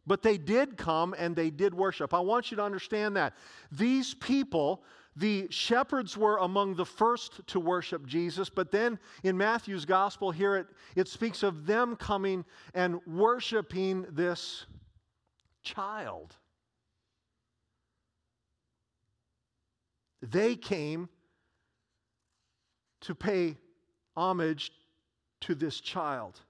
But 0.06 0.22
they 0.22 0.38
did 0.38 0.76
come 0.76 1.14
and 1.18 1.34
they 1.36 1.50
did 1.50 1.72
worship. 1.72 2.12
I 2.12 2.20
want 2.20 2.50
you 2.50 2.56
to 2.56 2.62
understand 2.62 3.16
that. 3.16 3.34
These 3.70 4.14
people, 4.14 4.82
the 5.16 5.46
shepherds 5.50 6.16
were 6.16 6.38
among 6.38 6.74
the 6.74 6.84
first 6.84 7.46
to 7.48 7.60
worship 7.60 8.06
Jesus, 8.06 8.50
but 8.50 8.70
then 8.70 8.98
in 9.22 9.36
Matthew's 9.36 9.84
gospel, 9.84 10.30
here 10.30 10.56
it, 10.56 10.66
it 10.96 11.08
speaks 11.08 11.42
of 11.42 11.66
them 11.66 11.96
coming 11.96 12.44
and 12.74 13.00
worshiping 13.06 14.06
this 14.10 14.66
child. 15.62 16.34
They 20.22 20.54
came 20.54 21.08
to 23.02 23.14
pay 23.14 23.56
homage 24.16 24.72
to 25.40 25.54
this 25.54 25.80
child. 25.80 26.40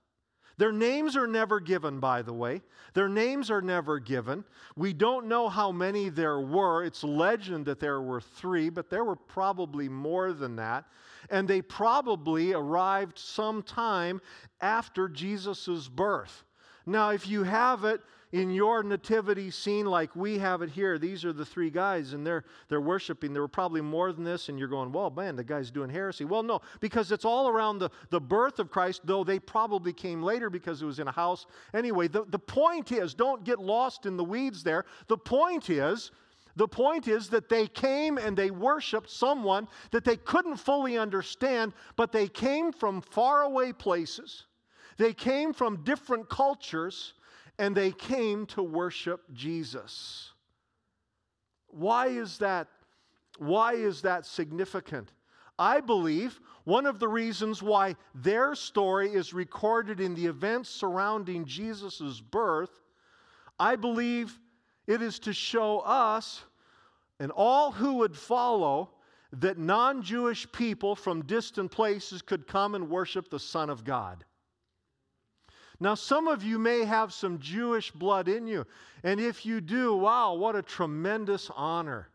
Their 0.60 0.72
names 0.72 1.16
are 1.16 1.26
never 1.26 1.58
given, 1.58 2.00
by 2.00 2.20
the 2.20 2.34
way. 2.34 2.60
Their 2.92 3.08
names 3.08 3.50
are 3.50 3.62
never 3.62 3.98
given. 3.98 4.44
We 4.76 4.92
don't 4.92 5.26
know 5.26 5.48
how 5.48 5.72
many 5.72 6.10
there 6.10 6.40
were. 6.40 6.84
It's 6.84 7.02
legend 7.02 7.64
that 7.64 7.80
there 7.80 8.02
were 8.02 8.20
three, 8.20 8.68
but 8.68 8.90
there 8.90 9.04
were 9.04 9.16
probably 9.16 9.88
more 9.88 10.34
than 10.34 10.56
that. 10.56 10.84
And 11.30 11.48
they 11.48 11.62
probably 11.62 12.52
arrived 12.52 13.18
sometime 13.18 14.20
after 14.60 15.08
Jesus' 15.08 15.88
birth. 15.88 16.44
Now, 16.84 17.08
if 17.10 17.26
you 17.26 17.42
have 17.44 17.84
it, 17.84 18.02
in 18.32 18.50
your 18.50 18.82
nativity 18.82 19.50
scene 19.50 19.86
like 19.86 20.14
we 20.14 20.38
have 20.38 20.62
it 20.62 20.70
here, 20.70 20.98
these 20.98 21.24
are 21.24 21.32
the 21.32 21.44
three 21.44 21.70
guys 21.70 22.12
and 22.12 22.24
they're, 22.24 22.44
they're 22.68 22.80
worshiping. 22.80 23.32
There 23.32 23.42
were 23.42 23.48
probably 23.48 23.80
more 23.80 24.12
than 24.12 24.22
this, 24.22 24.48
and 24.48 24.58
you're 24.58 24.68
going, 24.68 24.92
well, 24.92 25.10
man, 25.10 25.34
the 25.34 25.42
guy's 25.42 25.70
doing 25.70 25.90
heresy. 25.90 26.24
Well, 26.24 26.42
no, 26.42 26.60
because 26.78 27.10
it's 27.10 27.24
all 27.24 27.48
around 27.48 27.78
the, 27.78 27.90
the 28.10 28.20
birth 28.20 28.60
of 28.60 28.70
Christ, 28.70 29.00
though 29.04 29.24
they 29.24 29.40
probably 29.40 29.92
came 29.92 30.22
later 30.22 30.48
because 30.48 30.80
it 30.80 30.86
was 30.86 31.00
in 31.00 31.08
a 31.08 31.12
house. 31.12 31.46
Anyway, 31.74 32.06
the, 32.06 32.24
the 32.26 32.38
point 32.38 32.92
is, 32.92 33.14
don't 33.14 33.44
get 33.44 33.58
lost 33.58 34.06
in 34.06 34.16
the 34.16 34.24
weeds 34.24 34.62
there. 34.62 34.84
The 35.08 35.18
point 35.18 35.68
is, 35.68 36.12
the 36.54 36.68
point 36.68 37.08
is 37.08 37.28
that 37.30 37.48
they 37.48 37.66
came 37.66 38.16
and 38.18 38.36
they 38.36 38.50
worshiped 38.50 39.10
someone 39.10 39.66
that 39.90 40.04
they 40.04 40.16
couldn't 40.16 40.56
fully 40.56 40.98
understand, 40.98 41.72
but 41.96 42.12
they 42.12 42.28
came 42.28 42.72
from 42.72 43.00
faraway 43.00 43.72
places. 43.72 44.44
They 44.98 45.14
came 45.14 45.52
from 45.52 45.82
different 45.82 46.28
cultures 46.28 47.14
and 47.60 47.76
they 47.76 47.92
came 47.92 48.46
to 48.46 48.62
worship 48.62 49.20
Jesus. 49.34 50.30
Why 51.68 52.06
is 52.06 52.38
that? 52.38 52.68
Why 53.38 53.74
is 53.74 54.00
that 54.00 54.24
significant? 54.24 55.12
I 55.58 55.80
believe 55.80 56.40
one 56.64 56.86
of 56.86 56.98
the 56.98 57.08
reasons 57.08 57.62
why 57.62 57.96
their 58.14 58.54
story 58.54 59.10
is 59.12 59.34
recorded 59.34 60.00
in 60.00 60.14
the 60.14 60.24
events 60.24 60.70
surrounding 60.70 61.44
Jesus' 61.44 62.18
birth, 62.18 62.80
I 63.58 63.76
believe 63.76 64.38
it 64.86 65.02
is 65.02 65.18
to 65.20 65.34
show 65.34 65.80
us 65.80 66.42
and 67.18 67.30
all 67.30 67.72
who 67.72 67.96
would 67.96 68.16
follow 68.16 68.88
that 69.34 69.58
non 69.58 70.02
Jewish 70.02 70.50
people 70.50 70.96
from 70.96 71.26
distant 71.26 71.70
places 71.70 72.22
could 72.22 72.46
come 72.46 72.74
and 72.74 72.88
worship 72.88 73.28
the 73.28 73.38
Son 73.38 73.68
of 73.68 73.84
God. 73.84 74.24
Now, 75.80 75.94
some 75.94 76.28
of 76.28 76.44
you 76.44 76.58
may 76.58 76.84
have 76.84 77.12
some 77.12 77.38
Jewish 77.38 77.90
blood 77.90 78.28
in 78.28 78.46
you. 78.46 78.66
And 79.02 79.18
if 79.18 79.46
you 79.46 79.62
do, 79.62 79.94
wow, 79.94 80.34
what 80.34 80.54
a 80.54 80.62
tremendous 80.62 81.50
honor 81.56 82.09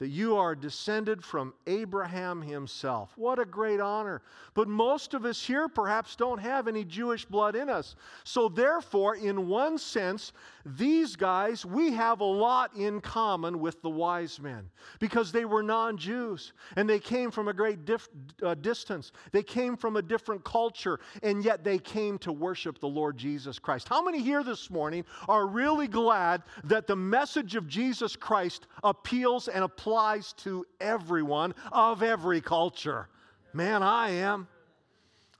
that 0.00 0.08
you 0.08 0.36
are 0.36 0.56
descended 0.56 1.22
from 1.22 1.54
Abraham 1.68 2.42
himself. 2.42 3.12
What 3.16 3.38
a 3.38 3.44
great 3.44 3.78
honor. 3.78 4.22
But 4.54 4.66
most 4.66 5.14
of 5.14 5.24
us 5.24 5.40
here 5.40 5.68
perhaps 5.68 6.16
don't 6.16 6.38
have 6.38 6.66
any 6.66 6.84
Jewish 6.84 7.24
blood 7.24 7.54
in 7.54 7.68
us. 7.68 7.94
So, 8.24 8.48
therefore, 8.48 9.14
in 9.14 9.46
one 9.46 9.78
sense, 9.78 10.32
these 10.66 11.14
guys, 11.14 11.64
we 11.64 11.92
have 11.92 12.20
a 12.20 12.24
lot 12.24 12.74
in 12.74 13.00
common 13.00 13.60
with 13.60 13.82
the 13.82 13.90
wise 13.90 14.40
men 14.40 14.68
because 14.98 15.30
they 15.30 15.44
were 15.44 15.62
non 15.62 15.96
Jews 15.96 16.54
and 16.74 16.90
they 16.90 16.98
came 16.98 17.30
from 17.30 17.46
a 17.46 17.52
great 17.52 17.84
dif- 17.84 18.08
uh, 18.42 18.54
distance. 18.54 19.12
They 19.30 19.42
came 19.44 19.76
from 19.76 19.96
a 19.96 20.02
different 20.02 20.42
culture 20.44 20.98
and 21.22 21.44
yet 21.44 21.62
they 21.62 21.78
came 21.78 22.18
to 22.18 22.32
worship 22.32 22.80
the 22.80 22.88
Lord 22.88 23.16
Jesus 23.16 23.60
Christ. 23.60 23.88
How 23.88 24.02
many 24.02 24.20
here 24.20 24.42
this 24.42 24.70
morning 24.70 25.04
are 25.28 25.46
really 25.46 25.86
glad 25.86 26.42
that 26.64 26.88
the 26.88 26.96
message 26.96 27.54
of 27.54 27.68
Jesus 27.68 28.16
Christ 28.16 28.66
appeals 28.82 29.46
and 29.46 29.62
applies 29.62 29.83
to 29.84 30.66
everyone 30.80 31.54
of 31.72 32.02
every 32.02 32.40
culture? 32.40 33.08
Man, 33.52 33.82
I 33.82 34.10
am. 34.10 34.48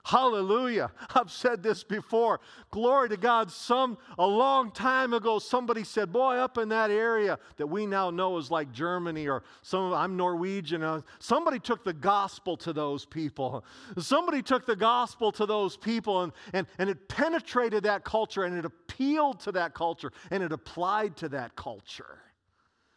Hallelujah. 0.05 0.91
I've 1.15 1.31
said 1.31 1.63
this 1.63 1.83
before. 1.83 2.39
Glory 2.69 3.09
to 3.09 3.17
God. 3.17 3.49
Some, 3.49 3.97
a 4.19 4.25
long 4.25 4.69
time 4.69 5.13
ago, 5.15 5.39
somebody 5.39 5.83
said, 5.83 6.13
Boy, 6.13 6.35
up 6.35 6.59
in 6.59 6.69
that 6.69 6.91
area 6.91 7.39
that 7.57 7.65
we 7.65 7.87
now 7.87 8.11
know 8.11 8.37
is 8.37 8.51
like 8.51 8.71
Germany 8.71 9.27
or 9.27 9.41
some, 9.63 9.93
I'm 9.93 10.15
Norwegian. 10.15 10.83
Uh, 10.83 11.01
somebody 11.17 11.57
took 11.57 11.83
the 11.83 11.91
gospel 11.91 12.55
to 12.57 12.71
those 12.71 13.03
people. 13.03 13.65
Somebody 13.97 14.43
took 14.43 14.67
the 14.67 14.75
gospel 14.75 15.31
to 15.31 15.47
those 15.47 15.75
people 15.75 16.21
and, 16.21 16.31
and, 16.53 16.67
and 16.77 16.87
it 16.87 17.09
penetrated 17.09 17.81
that 17.85 18.03
culture 18.03 18.43
and 18.43 18.55
it 18.55 18.63
appealed 18.63 19.39
to 19.39 19.51
that 19.53 19.73
culture 19.73 20.11
and 20.29 20.43
it 20.43 20.51
applied 20.51 21.17
to 21.17 21.29
that 21.29 21.55
culture 21.55 22.19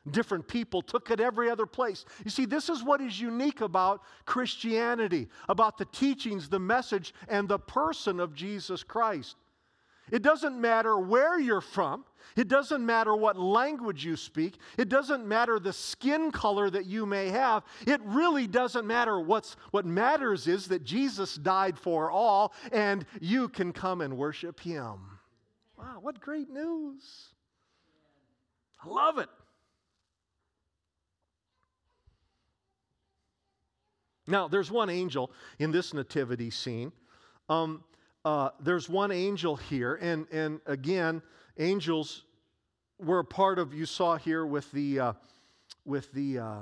different 0.09 0.49
people, 0.49 0.83
took 0.83 1.11
it 1.11 1.21
every 1.21 1.51
other 1.51 1.67
place. 1.67 2.05
You 2.25 2.31
see, 2.31 2.45
this 2.45 2.69
is 2.69 2.83
what 2.83 3.01
is 3.01 3.21
unique 3.21 3.61
about 3.61 4.03
Christianity, 4.25 5.29
about 5.49 5.79
the 5.79 5.85
teachings, 5.87 6.49
the 6.49 6.59
message, 6.59 7.15
and 7.29 7.49
the 7.49 7.59
person 7.59 8.21
of 8.21 8.35
Jesus 8.35 8.83
Christ. 8.83 9.37
It 10.11 10.23
doesn't 10.23 10.59
matter 10.59 10.99
where 10.99 11.39
you're 11.39 11.61
from. 11.61 12.05
It 12.37 12.49
doesn't 12.49 12.85
matter 12.85 13.15
what 13.15 13.39
language 13.39 14.05
you 14.05 14.17
speak. 14.17 14.59
It 14.77 14.89
doesn't 14.89 15.27
matter 15.27 15.59
the 15.59 15.73
skin 15.73 16.31
color 16.31 16.71
that 16.71 16.87
you 16.87 17.07
may 17.07 17.29
have. 17.29 17.65
It 17.87 18.01
really 18.05 18.47
doesn't 18.47 18.87
matter. 18.87 19.21
What's, 19.21 19.57
what 19.71 19.87
matters 19.87 20.47
is 20.47 20.69
that 20.69 20.85
Jesus 20.85 21.35
died 21.35 21.79
for 21.79 22.11
all 22.11 22.53
and 22.73 23.07
you 23.21 23.49
can 23.49 23.73
come 23.73 24.01
and 24.01 24.17
worship 24.17 24.61
him. 24.61 24.99
Wow, 25.79 25.99
what 26.01 26.21
great 26.21 26.51
news! 26.51 27.29
I 28.85 28.89
love 28.89 29.19
it. 29.19 29.29
Now, 34.29 34.47
there's 34.47 34.71
one 34.71 34.91
angel 34.91 35.31
in 35.59 35.71
this 35.71 35.95
nativity 35.95 36.51
scene. 36.51 36.93
Um, 37.49 37.83
uh, 38.25 38.51
there's 38.61 38.89
one 38.89 39.11
angel 39.11 39.57
here, 39.57 39.95
and, 40.03 40.27
and 40.31 40.61
again, 40.67 41.23
angels 41.59 42.25
were 43.01 43.21
a 43.21 43.25
part 43.25 43.59
of, 43.59 43.73
you 43.73 43.87
saw 43.87 44.17
here 44.17 44.45
with 44.45 44.71
the, 44.73 45.01
uh, 45.01 45.13
with 45.87 46.13
the 46.13 46.39
uh, 46.39 46.57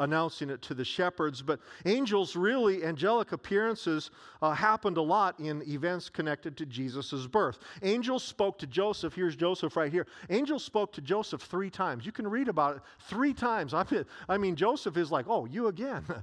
announcing 0.00 0.50
it 0.50 0.60
to 0.62 0.74
the 0.74 0.84
shepherds, 0.84 1.40
but 1.40 1.60
angels 1.86 2.34
really, 2.36 2.84
angelic 2.84 3.32
appearances 3.32 4.10
uh, 4.42 4.52
happened 4.52 4.96
a 4.96 5.02
lot 5.02 5.38
in 5.38 5.62
events 5.68 6.10
connected 6.10 6.56
to 6.56 6.66
Jesus' 6.66 7.26
birth. 7.26 7.60
Angels 7.82 8.24
spoke 8.24 8.58
to 8.58 8.66
Joseph. 8.66 9.14
Here's 9.14 9.36
Joseph 9.36 9.76
right 9.76 9.92
here. 9.92 10.06
Angels 10.30 10.64
spoke 10.64 10.92
to 10.94 11.00
Joseph 11.00 11.42
three 11.42 11.70
times. 11.70 12.04
You 12.04 12.12
can 12.12 12.28
read 12.28 12.48
about 12.48 12.76
it 12.76 12.82
three 13.08 13.32
times. 13.32 13.72
I 13.72 13.84
mean, 13.90 14.04
I 14.28 14.36
mean 14.36 14.56
Joseph 14.56 14.96
is 14.96 15.12
like, 15.12 15.26
oh, 15.28 15.44
you 15.46 15.68
again. 15.68 16.04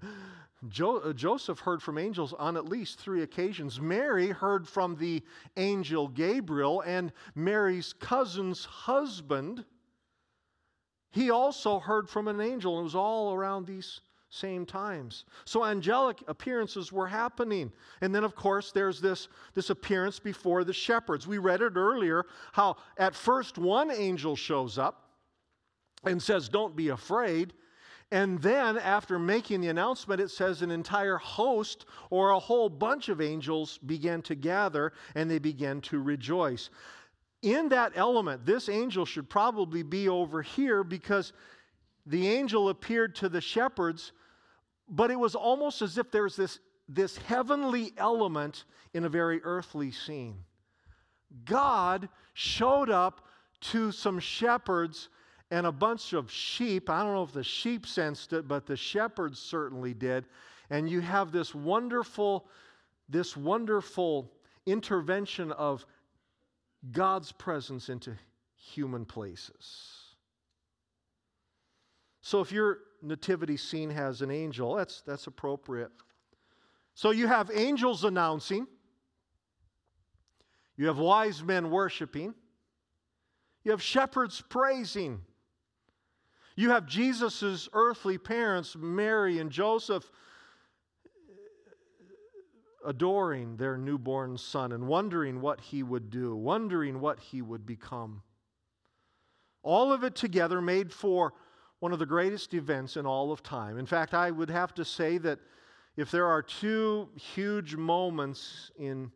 Jo- 0.68 0.98
uh, 0.98 1.14
Joseph 1.14 1.60
heard 1.60 1.82
from 1.82 1.98
angels 1.98 2.34
on 2.34 2.56
at 2.56 2.66
least 2.70 3.00
three 3.00 3.24
occasions. 3.24 3.82
Mary 3.82 4.28
heard 4.30 4.68
from 4.68 4.96
the 4.96 5.24
angel 5.58 6.08
Gabriel, 6.08 6.82
and 6.82 7.12
Mary's 7.34 7.94
cousin's 7.94 8.66
husband, 8.66 9.66
he 11.12 11.32
also 11.32 11.80
heard 11.80 12.10
from 12.10 12.28
an 12.28 12.40
angel. 12.40 12.78
and 12.78 12.82
It 12.82 12.84
was 12.86 12.96
all 12.96 13.34
around 13.34 13.66
these 13.66 14.02
same 14.30 14.66
times. 14.66 15.26
So 15.46 15.66
angelic 15.66 16.24
appearances 16.28 16.92
were 16.92 17.08
happening. 17.08 17.72
And 18.00 18.16
then, 18.16 18.24
of 18.24 18.34
course, 18.34 18.72
there's 18.72 19.02
this, 19.02 19.28
this 19.54 19.70
appearance 19.70 20.20
before 20.20 20.64
the 20.64 20.74
shepherds. 20.74 21.28
We 21.28 21.38
read 21.38 21.62
it 21.62 21.76
earlier 21.76 22.26
how 22.54 22.78
at 22.98 23.14
first 23.14 23.58
one 23.58 23.92
angel 23.92 24.38
shows 24.38 24.78
up 24.78 25.10
and 26.06 26.22
says, 26.22 26.48
Don't 26.48 26.76
be 26.76 26.90
afraid. 26.90 27.54
And 28.12 28.42
then, 28.42 28.78
after 28.78 29.18
making 29.18 29.62
the 29.62 29.70
announcement, 29.70 30.20
it 30.20 30.30
says 30.30 30.62
an 30.62 30.70
entire 30.70 31.18
host 31.18 31.86
or 32.10 32.32
a 32.32 32.40
whole 32.40 32.70
bunch 32.70 33.08
of 33.08 33.22
angels 33.22 33.78
began 33.78 34.22
to 34.24 34.36
gather 34.36 34.92
and 35.16 35.32
they 35.32 35.40
began 35.40 35.80
to 35.82 36.02
rejoice. 36.02 36.70
In 37.42 37.70
that 37.70 37.94
element, 37.96 38.46
this 38.46 38.68
angel 38.68 39.06
should 39.06 39.30
probably 39.30 39.82
be 39.82 40.10
over 40.10 40.42
here 40.42 40.84
because 40.84 41.32
the 42.06 42.28
angel 42.28 42.68
appeared 42.68 43.16
to 43.16 43.30
the 43.30 43.42
shepherds, 43.42 44.12
but 44.90 45.10
it 45.10 45.20
was 45.20 45.34
almost 45.34 45.82
as 45.82 45.98
if 45.98 46.12
there's 46.12 46.36
this, 46.36 46.60
this 46.90 47.18
heavenly 47.18 47.94
element 47.98 48.66
in 48.94 49.06
a 49.06 49.10
very 49.10 49.42
earthly 49.44 49.90
scene. 49.90 50.44
God 51.46 52.10
showed 52.34 52.90
up 52.90 53.26
to 53.62 53.92
some 53.94 54.20
shepherds 54.20 55.08
and 55.52 55.68
a 55.68 55.72
bunch 55.72 56.14
of 56.14 56.32
sheep. 56.32 56.90
I 56.90 57.04
don't 57.04 57.14
know 57.14 57.24
if 57.24 57.34
the 57.34 57.44
sheep 57.44 57.86
sensed 57.86 58.34
it, 58.34 58.48
but 58.48 58.66
the 58.66 58.78
shepherds 58.78 59.40
certainly 59.40 59.94
did. 59.94 60.26
And 60.70 60.90
you 60.90 61.02
have 61.02 61.32
this 61.32 61.54
wonderful, 61.54 62.48
this 63.10 63.38
wonderful 63.38 64.32
intervention 64.66 65.52
of 65.52 65.86
God's 66.92 67.32
presence 67.32 67.90
into 67.90 68.14
human 68.56 69.06
places. 69.06 70.16
So 72.22 72.40
if 72.40 72.52
you're 72.52 72.80
nativity 73.02 73.58
scene 73.58 73.90
has 73.90 74.22
an 74.22 74.32
angel. 74.32 74.76
That's, 74.76 75.02
that's 75.02 75.28
appropriate. 75.28 75.92
So 76.94 77.12
you 77.12 77.28
have 77.28 77.50
angels 77.54 78.04
announcing, 78.04 78.68
you 80.78 80.88
have 80.88 80.98
wise 80.98 81.44
men 81.44 81.72
worshiping, 81.72 82.34
you 83.64 83.72
have 83.72 83.82
shepherds 83.82 84.42
praising, 84.50 85.22
you 86.56 86.70
have 86.70 86.86
Jesus' 86.86 87.70
earthly 87.74 88.18
parents, 88.18 88.76
Mary 88.76 89.40
and 89.40 89.52
Joseph, 89.52 90.10
adoring 92.86 93.58
their 93.58 93.78
newborn 93.78 94.38
son 94.38 94.72
and 94.72 94.88
wondering 94.88 95.42
what 95.42 95.62
he 95.62 95.84
would 95.84 96.10
do, 96.10 96.36
wondering 96.36 97.00
what 97.00 97.20
he 97.20 97.42
would 97.42 97.66
become. 97.66 98.24
All 99.64 99.94
of 99.94 100.04
it 100.04 100.16
together 100.16 100.62
made 100.62 100.92
for 100.92 101.34
one 101.80 101.94
of 101.94 102.00
the 102.00 102.06
greatest 102.06 102.54
events 102.54 102.98
in 102.98 103.06
all 103.06 103.32
of 103.32 103.44
time. 103.44 103.78
In 103.78 103.86
fact, 103.86 104.14
I 104.14 104.32
would 104.32 104.50
have 104.50 104.74
to 104.76 104.86
say 104.86 105.18
that 105.20 105.40
if 105.96 106.10
there 106.12 106.28
are 106.28 106.42
two 106.42 107.10
huge 107.16 107.76
moments 107.76 108.72
in 108.78 109.12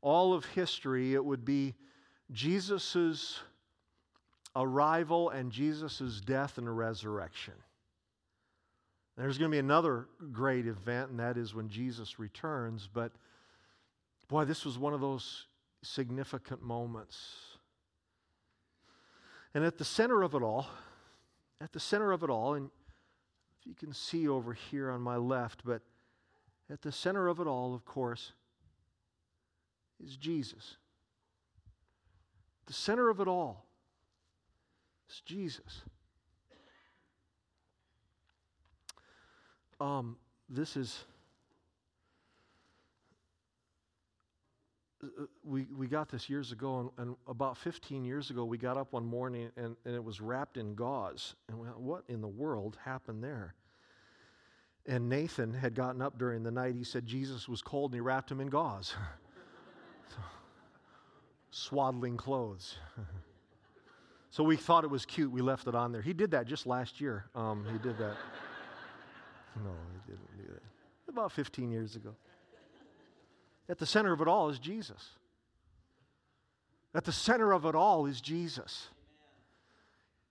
all 0.00 0.32
of 0.32 0.44
history, 0.44 1.14
it 1.14 1.24
would 1.24 1.44
be 1.44 1.74
Jesus' 2.30 3.40
arrival 4.54 5.30
and 5.30 5.50
Jesus' 5.50 6.20
death 6.20 6.58
and 6.58 6.76
resurrection. 6.76 7.54
There's 9.16 9.38
going 9.38 9.50
to 9.50 9.54
be 9.54 9.58
another 9.58 10.06
great 10.32 10.66
event, 10.66 11.10
and 11.10 11.20
that 11.20 11.36
is 11.36 11.54
when 11.54 11.68
Jesus 11.68 12.18
returns. 12.18 12.88
But 12.92 13.12
boy, 14.28 14.44
this 14.44 14.64
was 14.64 14.78
one 14.78 14.94
of 14.94 15.00
those 15.00 15.46
significant 15.82 16.62
moments. 16.62 17.18
And 19.54 19.64
at 19.64 19.76
the 19.76 19.84
center 19.84 20.22
of 20.22 20.34
it 20.34 20.42
all, 20.42 20.66
at 21.60 21.72
the 21.72 21.80
center 21.80 22.12
of 22.12 22.22
it 22.22 22.30
all, 22.30 22.54
and 22.54 22.70
if 23.60 23.66
you 23.66 23.74
can 23.74 23.92
see 23.92 24.26
over 24.28 24.54
here 24.54 24.90
on 24.90 25.02
my 25.02 25.16
left, 25.16 25.62
but 25.64 25.82
at 26.70 26.80
the 26.80 26.90
center 26.90 27.28
of 27.28 27.38
it 27.38 27.46
all, 27.46 27.74
of 27.74 27.84
course, 27.84 28.32
is 30.02 30.16
Jesus. 30.16 30.78
The 32.66 32.72
center 32.72 33.10
of 33.10 33.20
it 33.20 33.28
all 33.28 33.66
is 35.10 35.20
Jesus. 35.24 35.82
Um, 39.80 40.16
this 40.48 40.76
is. 40.76 41.04
Uh, 45.02 45.24
we, 45.42 45.66
we 45.76 45.88
got 45.88 46.08
this 46.08 46.30
years 46.30 46.52
ago, 46.52 46.92
and, 46.96 47.08
and, 47.08 47.16
about 47.26 47.56
15 47.56 48.04
years 48.04 48.30
ago, 48.30 48.44
we 48.44 48.56
got 48.56 48.76
up 48.76 48.92
one 48.92 49.04
morning 49.04 49.50
and, 49.56 49.74
and 49.84 49.94
it 49.96 50.04
was 50.04 50.20
wrapped 50.20 50.56
in 50.56 50.76
gauze. 50.76 51.34
And 51.48 51.58
we 51.58 51.66
what 51.66 52.04
in 52.08 52.20
the 52.20 52.28
world 52.28 52.78
happened 52.84 53.24
there? 53.24 53.54
And 54.86 55.08
Nathan 55.08 55.52
had 55.52 55.74
gotten 55.74 56.00
up 56.00 56.18
during 56.18 56.44
the 56.44 56.52
night. 56.52 56.76
He 56.76 56.84
said 56.84 57.04
Jesus 57.04 57.48
was 57.48 57.62
cold 57.62 57.90
and 57.90 57.96
he 57.96 58.00
wrapped 58.00 58.30
him 58.30 58.40
in 58.40 58.48
gauze. 58.48 58.94
swaddling 61.50 62.16
clothes. 62.16 62.76
so 64.32 64.42
we 64.42 64.56
thought 64.56 64.82
it 64.82 64.88
was 64.88 65.04
cute. 65.04 65.30
We 65.30 65.42
left 65.42 65.66
it 65.66 65.74
on 65.74 65.92
there. 65.92 66.00
He 66.00 66.14
did 66.14 66.30
that 66.30 66.46
just 66.46 66.66
last 66.66 67.02
year. 67.02 67.26
Um, 67.34 67.66
he 67.70 67.78
did 67.78 67.98
that. 67.98 68.16
No, 69.54 69.70
he 69.92 70.10
didn't 70.10 70.38
do 70.38 70.50
that. 70.54 71.12
About 71.12 71.30
15 71.30 71.70
years 71.70 71.94
ago. 71.94 72.14
At 73.68 73.76
the 73.76 73.84
center 73.84 74.14
of 74.14 74.22
it 74.22 74.26
all 74.26 74.48
is 74.48 74.58
Jesus. 74.58 75.10
At 76.94 77.04
the 77.04 77.12
center 77.12 77.52
of 77.52 77.66
it 77.66 77.74
all 77.74 78.06
is 78.06 78.22
Jesus. 78.22 78.88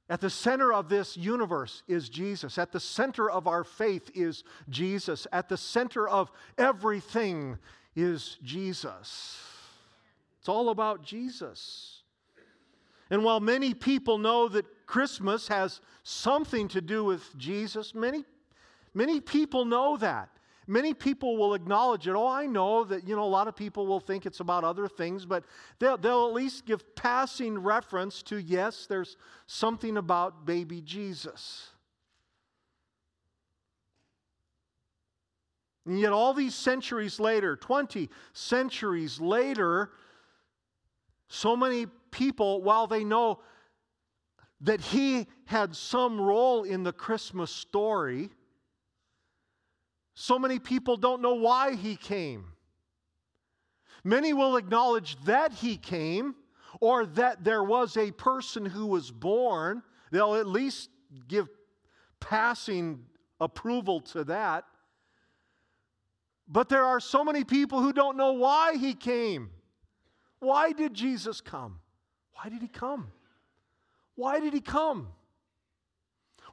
At 0.10 0.22
the 0.22 0.30
center 0.32 0.74
of 0.74 0.90
this 0.90 1.16
universe 1.16 1.84
is 1.88 2.10
Jesus. 2.10 2.58
At 2.58 2.72
the 2.72 2.80
center 2.80 3.30
of 3.30 3.46
our 3.46 3.64
faith 3.64 4.10
is 4.16 4.44
Jesus. 4.70 5.28
At 5.32 5.50
the 5.50 5.58
center 5.58 6.10
of 6.10 6.32
everything 6.58 7.60
is 7.96 8.40
Jesus. 8.44 9.40
It's 10.40 10.50
all 10.50 10.70
about 10.70 11.04
Jesus. 11.04 12.01
And 13.12 13.24
while 13.24 13.40
many 13.40 13.76
people 13.76 14.18
know 14.18 14.48
that 14.48 14.66
Christmas 14.88 15.50
has 15.50 15.82
something 16.02 16.68
to 16.70 16.82
do 16.82 17.04
with 17.04 17.38
Jesus, 17.38 17.94
many 17.94 18.24
Many 18.94 19.22
people 19.22 19.66
know 19.66 19.98
that. 19.98 20.30
Many 20.68 20.94
people 20.94 21.38
will 21.38 21.54
acknowledge 21.54 22.08
it. 22.08 22.14
Oh, 22.14 22.28
I 22.28 22.46
know 22.46 22.84
that, 22.84 23.08
you 23.08 23.16
know, 23.16 23.24
a 23.24 23.26
lot 23.26 23.48
of 23.48 23.56
people 23.56 23.88
will 23.88 24.00
think 24.00 24.26
it's 24.26 24.40
about 24.40 24.64
other 24.64 24.88
things, 24.88 25.26
but 25.26 25.44
they'll, 25.80 25.98
they'll 25.98 26.28
at 26.28 26.34
least 26.34 26.66
give 26.66 26.96
passing 26.96 27.58
reference 27.58 28.22
to, 28.24 28.38
yes, 28.38 28.86
there's 28.86 29.18
something 29.48 29.98
about 29.98 30.46
baby 30.46 30.82
Jesus. 30.82 31.70
And 35.86 36.00
yet, 36.00 36.12
all 36.12 36.34
these 36.34 36.54
centuries 36.54 37.20
later, 37.20 37.56
20 37.56 38.10
centuries 38.34 39.20
later, 39.20 39.90
so 41.28 41.58
many 41.58 41.88
people, 42.12 42.62
while 42.62 42.88
they 42.88 43.04
know 43.04 43.40
that 44.62 44.82
he 44.82 45.28
had 45.46 45.76
some 45.76 46.20
role 46.20 46.64
in 46.64 46.84
the 46.84 46.94
Christmas 46.94 47.50
story, 47.52 48.30
so 50.14 50.38
many 50.38 50.60
people 50.60 50.98
don't 50.98 51.22
know 51.22 51.36
why 51.36 51.76
he 51.76 51.96
came. 51.96 52.46
Many 54.04 54.34
will 54.34 54.58
acknowledge 54.58 55.20
that 55.26 55.54
he 55.54 55.78
came 55.78 56.36
or 56.80 57.06
that 57.06 57.44
there 57.44 57.64
was 57.64 57.98
a 57.98 58.12
person 58.12 58.66
who 58.66 58.88
was 58.88 59.12
born. 59.12 59.84
They'll 60.12 60.36
at 60.36 60.48
least 60.48 60.90
give 61.28 61.48
passing 62.20 63.06
approval 63.40 64.02
to 64.02 64.24
that. 64.26 64.66
But 66.48 66.70
there 66.70 66.84
are 66.84 67.00
so 67.00 67.24
many 67.24 67.44
people 67.44 67.82
who 67.82 67.94
don't 67.94 68.18
know 68.18 68.34
why 68.34 68.76
he 68.78 68.94
came. 68.94 69.52
Why 70.40 70.72
did 70.72 70.94
Jesus 70.94 71.40
come? 71.40 71.80
Why 72.34 72.50
did 72.50 72.62
he 72.62 72.68
come? 72.68 73.12
Why 74.16 74.40
did 74.40 74.54
he 74.54 74.62
come? 74.62 75.08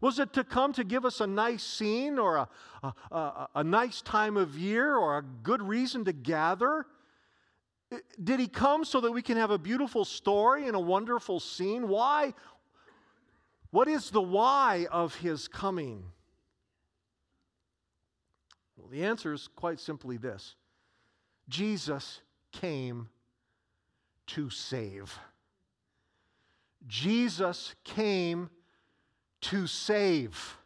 Was 0.00 0.18
it 0.18 0.32
to 0.34 0.44
come 0.44 0.72
to 0.74 0.84
give 0.84 1.04
us 1.04 1.20
a 1.20 1.26
nice 1.26 1.62
scene 1.62 2.18
or 2.18 2.36
a, 2.36 2.48
a, 2.82 2.94
a, 3.10 3.48
a 3.56 3.64
nice 3.64 4.00
time 4.00 4.36
of 4.36 4.56
year 4.56 4.96
or 4.96 5.18
a 5.18 5.22
good 5.22 5.62
reason 5.62 6.04
to 6.04 6.12
gather? 6.12 6.86
Did 8.22 8.38
he 8.38 8.48
come 8.48 8.84
so 8.84 9.00
that 9.00 9.10
we 9.10 9.22
can 9.22 9.36
have 9.36 9.50
a 9.50 9.58
beautiful 9.58 10.04
story 10.04 10.66
and 10.66 10.76
a 10.76 10.80
wonderful 10.80 11.40
scene? 11.40 11.88
Why? 11.88 12.34
What 13.70 13.88
is 13.88 14.10
the 14.10 14.20
why 14.20 14.86
of 14.90 15.14
his 15.16 15.48
coming? 15.48 16.04
Well, 18.76 18.88
the 18.88 19.04
answer 19.04 19.32
is 19.32 19.48
quite 19.48 19.80
simply 19.80 20.16
this 20.16 20.54
Jesus 21.48 22.20
came 22.52 23.08
to 24.28 24.50
save. 24.50 25.18
Jesus 26.88 27.74
came 27.84 28.50
to 29.42 29.66
save. 29.66 30.56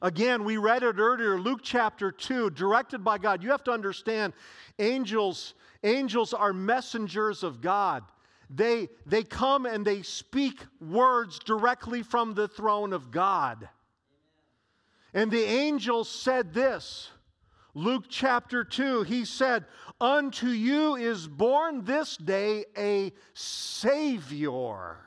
Again, 0.00 0.44
we 0.44 0.56
read 0.56 0.82
it 0.82 0.98
earlier, 0.98 1.38
Luke 1.38 1.60
chapter 1.62 2.10
2, 2.10 2.50
directed 2.50 3.04
by 3.04 3.18
God. 3.18 3.42
You 3.42 3.50
have 3.50 3.62
to 3.64 3.70
understand, 3.70 4.32
angels, 4.78 5.54
angels 5.84 6.32
are 6.32 6.52
messengers 6.52 7.42
of 7.42 7.60
God. 7.60 8.02
They, 8.50 8.88
they 9.06 9.22
come 9.22 9.66
and 9.66 9.84
they 9.84 10.02
speak 10.02 10.60
words 10.80 11.38
directly 11.38 12.02
from 12.02 12.34
the 12.34 12.48
throne 12.48 12.92
of 12.92 13.10
God. 13.10 13.68
And 15.14 15.30
the 15.30 15.44
angel 15.44 16.04
said 16.04 16.52
this 16.52 17.10
Luke 17.74 18.04
chapter 18.08 18.64
2, 18.64 19.02
he 19.04 19.24
said, 19.24 19.64
Unto 20.00 20.48
you 20.48 20.94
is 20.96 21.26
born 21.26 21.84
this 21.84 22.16
day 22.16 22.66
a 22.76 23.12
Savior 23.34 24.98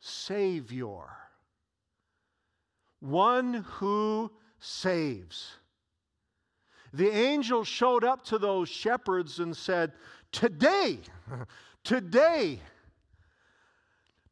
Savior, 0.00 1.04
one 3.00 3.54
who 3.54 4.30
saves. 4.58 5.56
The 6.92 7.10
angel 7.10 7.64
showed 7.64 8.04
up 8.04 8.22
to 8.26 8.38
those 8.38 8.68
shepherds 8.68 9.40
and 9.40 9.56
said, 9.56 9.92
Today, 10.30 10.98
today, 11.84 12.60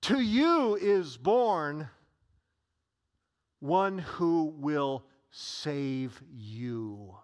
to 0.03 0.21
you 0.21 0.77
is 0.77 1.17
born 1.17 1.89
one 3.61 3.99
who 3.99 4.55
will 4.59 5.05
save 5.33 6.23
you. 6.31 7.17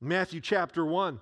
Matthew 0.00 0.40
chapter 0.40 0.84
1 0.86 1.20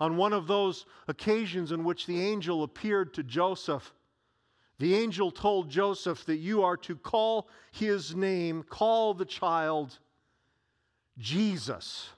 on 0.00 0.16
one 0.16 0.32
of 0.32 0.46
those 0.46 0.86
occasions 1.06 1.72
in 1.72 1.84
which 1.84 2.06
the 2.06 2.20
angel 2.20 2.62
appeared 2.62 3.14
to 3.14 3.22
Joseph, 3.22 3.92
the 4.78 4.94
angel 4.94 5.30
told 5.30 5.70
Joseph 5.70 6.24
that 6.24 6.38
you 6.38 6.62
are 6.62 6.76
to 6.78 6.96
call 6.96 7.48
his 7.70 8.16
name, 8.16 8.64
call 8.64 9.14
the 9.14 9.26
child 9.26 9.98
Jesus. 11.18 12.08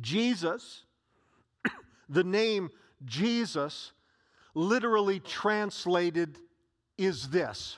Jesus, 0.00 0.84
the 2.08 2.24
name 2.24 2.70
Jesus, 3.04 3.92
literally 4.54 5.20
translated 5.20 6.38
is 6.96 7.28
this 7.28 7.76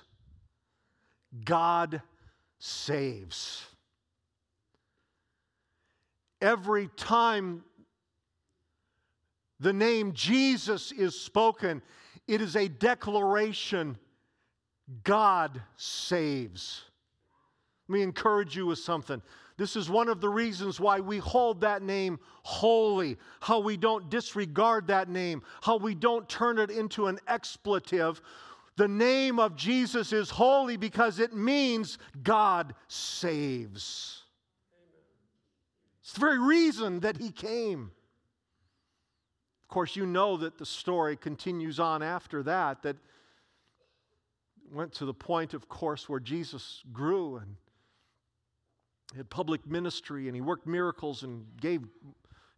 God 1.45 2.03
saves. 2.59 3.65
Every 6.41 6.89
time 6.97 7.65
the 9.61 9.73
name 9.73 10.13
Jesus 10.13 10.93
is 10.93 11.19
spoken, 11.19 11.83
it 12.27 12.41
is 12.41 12.57
a 12.57 12.69
declaration 12.69 13.97
God 15.05 15.63
saves. 15.77 16.83
Let 17.89 17.95
me 17.95 18.03
encourage 18.03 18.57
you 18.57 18.67
with 18.67 18.79
something. 18.79 19.23
This 19.57 19.77
is 19.77 19.89
one 19.91 20.09
of 20.09 20.21
the 20.21 20.29
reasons 20.29 20.81
why 20.81 21.01
we 21.01 21.19
hold 21.19 21.61
that 21.61 21.83
name 21.83 22.19
holy, 22.43 23.19
how 23.41 23.61
we 23.61 23.77
don't 23.77 24.11
disregard 24.11 24.89
that 24.89 25.09
name, 25.09 25.43
how 25.61 25.77
we 25.77 25.95
don't 25.95 26.29
turn 26.29 26.59
it 26.59 26.71
into 26.71 27.07
an 27.07 27.19
expletive. 27.29 28.21
The 28.77 28.89
name 28.89 29.39
of 29.39 29.55
Jesus 29.55 30.13
is 30.13 30.31
holy 30.31 30.77
because 30.77 31.19
it 31.19 31.35
means 31.35 31.99
God 32.23 32.75
saves. 32.89 34.23
It's 36.03 36.13
the 36.15 36.21
very 36.21 36.39
reason 36.39 37.01
that 37.01 37.19
he 37.19 37.31
came. 37.31 37.91
Of 39.63 39.69
course, 39.69 39.95
you 39.95 40.07
know 40.07 40.37
that 40.39 40.59
the 40.59 40.67
story 40.67 41.17
continues 41.17 41.79
on 41.79 42.03
after 42.03 42.43
that, 42.45 42.83
that 42.83 42.97
went 44.71 44.93
to 44.95 45.05
the 45.05 45.15
point, 45.15 45.55
of 45.55 45.69
course, 45.69 46.09
where 46.09 46.21
Jesus 46.21 46.83
grew 46.93 47.37
and 47.37 47.57
had 49.17 49.29
public 49.29 49.67
ministry 49.67 50.29
and 50.29 50.35
he 50.35 50.41
worked 50.41 50.67
miracles 50.67 51.23
and 51.23 51.45
gave 51.61 51.83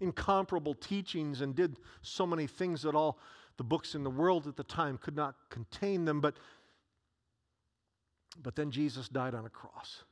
incomparable 0.01 0.75
teachings 0.75 1.41
and 1.41 1.55
did 1.55 1.77
so 2.03 2.27
many 2.27 2.47
things 2.47 2.83
that 2.83 2.95
all 2.95 3.19
the 3.57 3.65
books 3.65 3.95
in 3.95 4.03
the 4.03 4.11
world 4.11 4.47
at 4.47 4.57
the 4.57 4.65
time 4.65 4.99
could 4.99 5.17
not 5.17 5.35
contain 5.51 6.05
them. 6.05 6.21
But, 6.21 6.37
but 8.43 8.57
then 8.57 8.71
Jesus 8.71 9.09
died 9.09 9.35
on 9.35 9.47
a 9.47 9.51
cross. 9.51 10.03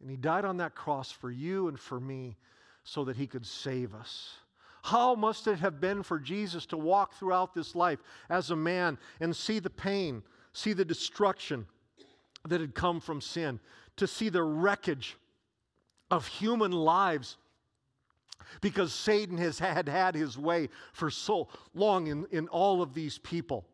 And 0.00 0.10
he 0.10 0.16
died 0.16 0.44
on 0.44 0.56
that 0.58 0.74
cross 0.74 1.10
for 1.10 1.30
you 1.30 1.68
and 1.68 1.78
for 1.78 2.00
me 2.00 2.36
so 2.84 3.04
that 3.04 3.16
he 3.16 3.26
could 3.26 3.44
save 3.44 3.94
us. 3.94 4.36
How 4.82 5.14
must 5.14 5.46
it 5.46 5.58
have 5.58 5.80
been 5.80 6.02
for 6.02 6.18
Jesus 6.18 6.64
to 6.66 6.76
walk 6.78 7.14
throughout 7.14 7.54
this 7.54 7.74
life 7.74 7.98
as 8.30 8.50
a 8.50 8.56
man 8.56 8.96
and 9.20 9.36
see 9.36 9.58
the 9.58 9.68
pain, 9.68 10.22
see 10.54 10.72
the 10.72 10.86
destruction 10.86 11.66
that 12.48 12.62
had 12.62 12.74
come 12.74 13.00
from 13.00 13.20
sin, 13.20 13.60
to 13.96 14.06
see 14.06 14.30
the 14.30 14.42
wreckage 14.42 15.18
of 16.10 16.26
human 16.26 16.72
lives 16.72 17.36
because 18.60 18.92
Satan 18.92 19.38
has 19.38 19.58
had 19.58 19.88
had 19.88 20.14
his 20.14 20.36
way 20.38 20.68
for 20.92 21.10
so 21.10 21.48
long 21.74 22.06
in, 22.06 22.26
in 22.30 22.48
all 22.48 22.82
of 22.82 22.94
these 22.94 23.18
people. 23.18 23.66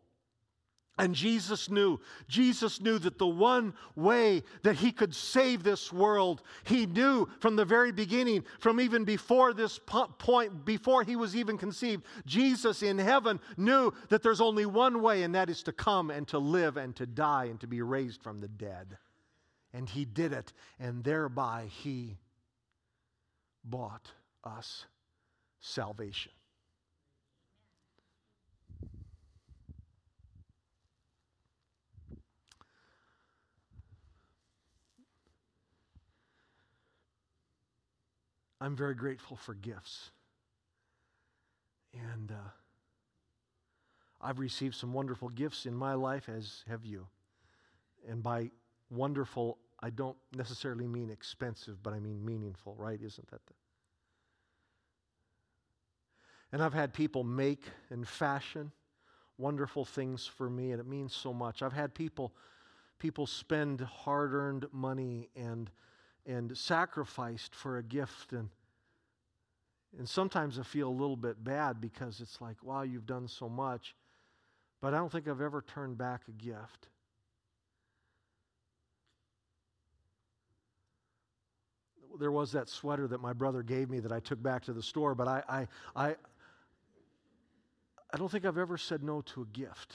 And 0.98 1.14
Jesus 1.14 1.68
knew, 1.68 2.00
Jesus 2.26 2.80
knew 2.80 2.98
that 3.00 3.18
the 3.18 3.26
one 3.26 3.74
way 3.96 4.42
that 4.62 4.76
he 4.76 4.92
could 4.92 5.14
save 5.14 5.62
this 5.62 5.92
world, 5.92 6.42
he 6.64 6.86
knew 6.86 7.28
from 7.38 7.54
the 7.54 7.66
very 7.66 7.92
beginning, 7.92 8.44
from 8.60 8.80
even 8.80 9.04
before 9.04 9.52
this 9.52 9.78
point, 9.78 10.64
before 10.64 11.04
he 11.04 11.14
was 11.14 11.36
even 11.36 11.58
conceived, 11.58 12.04
Jesus 12.24 12.82
in 12.82 12.96
heaven 12.96 13.40
knew 13.58 13.92
that 14.08 14.22
there's 14.22 14.40
only 14.40 14.64
one 14.64 15.02
way, 15.02 15.22
and 15.22 15.34
that 15.34 15.50
is 15.50 15.62
to 15.64 15.72
come 15.72 16.10
and 16.10 16.26
to 16.28 16.38
live 16.38 16.78
and 16.78 16.96
to 16.96 17.04
die 17.04 17.44
and 17.44 17.60
to 17.60 17.66
be 17.66 17.82
raised 17.82 18.22
from 18.22 18.40
the 18.40 18.48
dead. 18.48 18.96
And 19.74 19.86
he 19.86 20.06
did 20.06 20.32
it, 20.32 20.54
and 20.80 21.04
thereby 21.04 21.66
he 21.68 22.16
bought 23.62 24.12
us 24.46 24.86
salvation. 25.60 26.32
I'm 38.60 38.74
very 38.74 38.94
grateful 38.94 39.36
for 39.36 39.54
gifts. 39.54 40.10
And 41.92 42.32
uh, 42.32 42.50
I've 44.20 44.38
received 44.38 44.74
some 44.74 44.92
wonderful 44.92 45.28
gifts 45.28 45.66
in 45.66 45.74
my 45.74 45.94
life, 45.94 46.28
as 46.28 46.64
have 46.68 46.84
you. 46.84 47.06
And 48.08 48.22
by 48.22 48.50
wonderful, 48.90 49.58
I 49.80 49.90
don't 49.90 50.16
necessarily 50.34 50.86
mean 50.86 51.10
expensive, 51.10 51.82
but 51.82 51.92
I 51.92 52.00
mean 52.00 52.24
meaningful, 52.24 52.74
right? 52.78 53.00
Isn't 53.02 53.30
that 53.30 53.44
the. 53.46 53.54
And 56.56 56.62
I've 56.62 56.72
had 56.72 56.94
people 56.94 57.22
make 57.22 57.64
and 57.90 58.08
fashion 58.08 58.72
wonderful 59.36 59.84
things 59.84 60.26
for 60.26 60.48
me, 60.48 60.70
and 60.70 60.80
it 60.80 60.86
means 60.86 61.14
so 61.14 61.34
much. 61.34 61.60
I've 61.60 61.74
had 61.74 61.92
people, 61.92 62.32
people 62.98 63.26
spend 63.26 63.82
hard 63.82 64.32
earned 64.32 64.64
money 64.72 65.28
and 65.36 65.70
and 66.24 66.56
sacrificed 66.56 67.54
for 67.54 67.76
a 67.76 67.82
gift 67.82 68.32
and 68.32 68.48
and 69.98 70.08
sometimes 70.08 70.58
I 70.58 70.62
feel 70.62 70.88
a 70.88 70.98
little 70.98 71.14
bit 71.14 71.44
bad 71.44 71.78
because 71.78 72.22
it's 72.22 72.40
like, 72.40 72.56
wow, 72.62 72.80
you've 72.80 73.04
done 73.04 73.28
so 73.28 73.50
much. 73.50 73.94
But 74.80 74.94
I 74.94 74.96
don't 74.96 75.12
think 75.12 75.28
I've 75.28 75.42
ever 75.42 75.60
turned 75.60 75.98
back 75.98 76.22
a 76.26 76.32
gift. 76.42 76.88
There 82.18 82.32
was 82.32 82.50
that 82.52 82.70
sweater 82.70 83.06
that 83.08 83.20
my 83.20 83.34
brother 83.34 83.62
gave 83.62 83.90
me 83.90 84.00
that 84.00 84.10
I 84.10 84.20
took 84.20 84.42
back 84.42 84.64
to 84.64 84.72
the 84.72 84.82
store, 84.82 85.14
but 85.14 85.28
I, 85.28 85.42
I, 85.46 85.68
I, 85.94 86.16
I 88.12 88.16
don't 88.16 88.30
think 88.30 88.44
I've 88.44 88.58
ever 88.58 88.78
said 88.78 89.02
no 89.02 89.20
to 89.22 89.42
a 89.42 89.46
gift. 89.46 89.94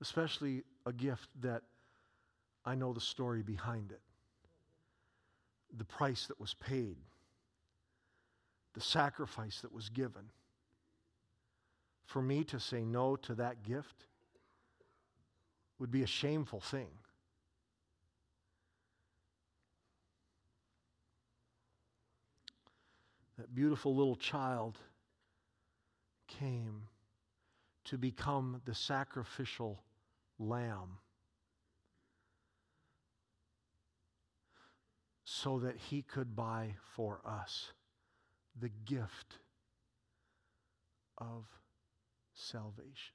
Especially 0.00 0.62
a 0.84 0.92
gift 0.92 1.28
that 1.40 1.62
I 2.64 2.74
know 2.74 2.92
the 2.92 3.00
story 3.00 3.42
behind 3.42 3.92
it 3.92 4.00
the 5.76 5.84
price 5.84 6.26
that 6.26 6.40
was 6.40 6.54
paid, 6.54 6.96
the 8.74 8.80
sacrifice 8.80 9.60
that 9.60 9.72
was 9.72 9.88
given. 9.88 10.30
For 12.06 12.22
me 12.22 12.44
to 12.44 12.60
say 12.60 12.84
no 12.84 13.16
to 13.16 13.34
that 13.34 13.62
gift 13.62 14.06
would 15.78 15.90
be 15.90 16.02
a 16.02 16.06
shameful 16.06 16.60
thing. 16.60 16.88
That 23.38 23.54
beautiful 23.54 23.94
little 23.94 24.16
child 24.16 24.78
came 26.26 26.88
to 27.84 27.98
become 27.98 28.62
the 28.64 28.74
sacrificial 28.74 29.82
lamb 30.38 30.98
so 35.24 35.58
that 35.58 35.76
he 35.76 36.02
could 36.02 36.34
buy 36.34 36.76
for 36.94 37.20
us 37.24 37.72
the 38.58 38.70
gift 38.86 39.38
of 41.18 41.44
salvation. 42.34 43.14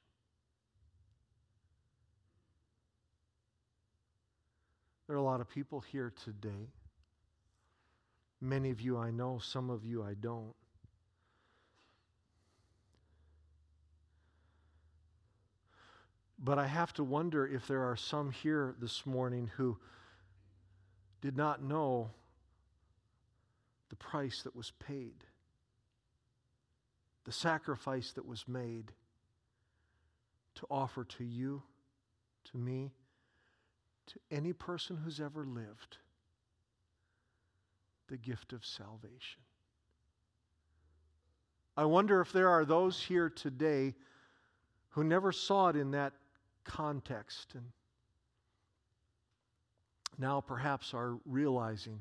There 5.07 5.15
are 5.15 5.19
a 5.19 5.23
lot 5.23 5.41
of 5.41 5.49
people 5.49 5.81
here 5.81 6.13
today. 6.23 6.69
Many 8.41 8.71
of 8.71 8.81
you 8.81 8.97
I 8.97 9.11
know, 9.11 9.37
some 9.37 9.69
of 9.69 9.85
you 9.85 10.03
I 10.03 10.15
don't. 10.15 10.55
But 16.43 16.57
I 16.57 16.65
have 16.65 16.91
to 16.93 17.03
wonder 17.03 17.47
if 17.47 17.67
there 17.67 17.83
are 17.83 17.95
some 17.95 18.31
here 18.31 18.73
this 18.79 19.05
morning 19.05 19.51
who 19.57 19.77
did 21.21 21.37
not 21.37 21.61
know 21.61 22.09
the 23.89 23.95
price 23.95 24.41
that 24.41 24.55
was 24.55 24.71
paid, 24.79 25.23
the 27.25 27.31
sacrifice 27.31 28.11
that 28.13 28.25
was 28.25 28.47
made 28.47 28.91
to 30.55 30.65
offer 30.71 31.03
to 31.03 31.23
you, 31.23 31.61
to 32.45 32.57
me, 32.57 32.95
to 34.07 34.19
any 34.31 34.51
person 34.51 34.97
who's 34.97 35.21
ever 35.21 35.45
lived 35.45 35.97
the 38.11 38.17
gift 38.17 38.51
of 38.51 38.63
salvation. 38.65 39.41
I 41.77 41.85
wonder 41.85 42.19
if 42.19 42.33
there 42.33 42.49
are 42.49 42.65
those 42.65 43.01
here 43.01 43.29
today 43.29 43.95
who 44.89 45.05
never 45.05 45.31
saw 45.31 45.69
it 45.69 45.77
in 45.77 45.91
that 45.91 46.11
context 46.65 47.53
and 47.55 47.63
now 50.17 50.41
perhaps 50.41 50.93
are 50.93 51.17
realizing 51.25 51.99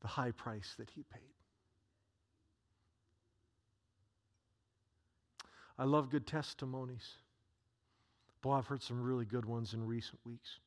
the 0.00 0.08
high 0.08 0.30
price 0.30 0.76
that 0.78 0.88
he 0.90 1.02
paid. 1.12 1.20
I 5.76 5.84
love 5.84 6.10
good 6.10 6.28
testimonies. 6.28 7.06
Boy, 8.40 8.52
I've 8.52 8.66
heard 8.68 8.82
some 8.82 9.02
really 9.02 9.24
good 9.24 9.44
ones 9.44 9.74
in 9.74 9.84
recent 9.84 10.20
weeks. 10.24 10.60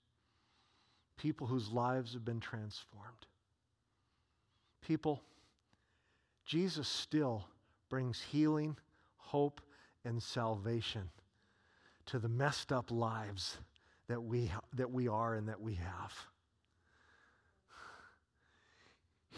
People 1.17 1.47
whose 1.47 1.69
lives 1.69 2.13
have 2.13 2.25
been 2.25 2.39
transformed. 2.39 3.25
People, 4.81 5.21
Jesus 6.45 6.87
still 6.87 7.45
brings 7.89 8.21
healing, 8.21 8.77
hope, 9.17 9.61
and 10.03 10.21
salvation 10.21 11.09
to 12.07 12.19
the 12.19 12.29
messed 12.29 12.71
up 12.71 12.91
lives 12.91 13.57
that 14.07 14.21
we, 14.21 14.51
that 14.73 14.91
we 14.91 15.07
are 15.07 15.35
and 15.35 15.47
that 15.47 15.61
we 15.61 15.75
have. 15.75 16.13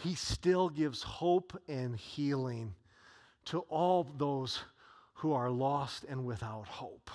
He 0.00 0.14
still 0.14 0.68
gives 0.68 1.02
hope 1.02 1.60
and 1.68 1.94
healing 1.96 2.74
to 3.46 3.60
all 3.60 4.06
those 4.16 4.60
who 5.14 5.32
are 5.32 5.50
lost 5.50 6.04
and 6.08 6.24
without 6.24 6.66
hope. 6.66 7.10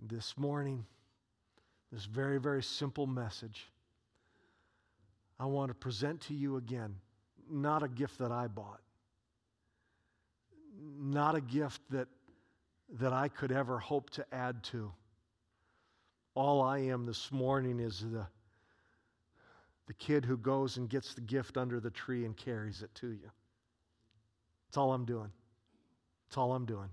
And 0.00 0.08
this 0.08 0.38
morning, 0.38 0.86
this 1.92 2.04
very, 2.04 2.38
very 2.38 2.62
simple 2.62 3.06
message, 3.06 3.70
I 5.38 5.46
want 5.46 5.68
to 5.68 5.74
present 5.74 6.20
to 6.22 6.34
you 6.34 6.56
again 6.56 6.96
not 7.50 7.82
a 7.82 7.88
gift 7.88 8.18
that 8.18 8.32
I 8.32 8.46
bought, 8.46 8.80
not 10.98 11.34
a 11.34 11.40
gift 11.40 11.80
that, 11.90 12.08
that 12.98 13.12
I 13.12 13.28
could 13.28 13.52
ever 13.52 13.78
hope 13.78 14.10
to 14.10 14.24
add 14.32 14.62
to. 14.64 14.92
All 16.34 16.62
I 16.62 16.78
am 16.78 17.06
this 17.06 17.30
morning 17.30 17.80
is 17.80 18.00
the, 18.00 18.26
the 19.86 19.94
kid 19.94 20.24
who 20.24 20.36
goes 20.36 20.76
and 20.76 20.88
gets 20.88 21.14
the 21.14 21.20
gift 21.20 21.56
under 21.56 21.80
the 21.80 21.90
tree 21.90 22.24
and 22.24 22.36
carries 22.36 22.82
it 22.82 22.94
to 22.96 23.08
you. 23.08 23.30
That's 24.66 24.76
all 24.76 24.92
I'm 24.92 25.04
doing. 25.04 25.30
That's 26.26 26.38
all 26.38 26.52
I'm 26.52 26.66
doing. 26.66 26.88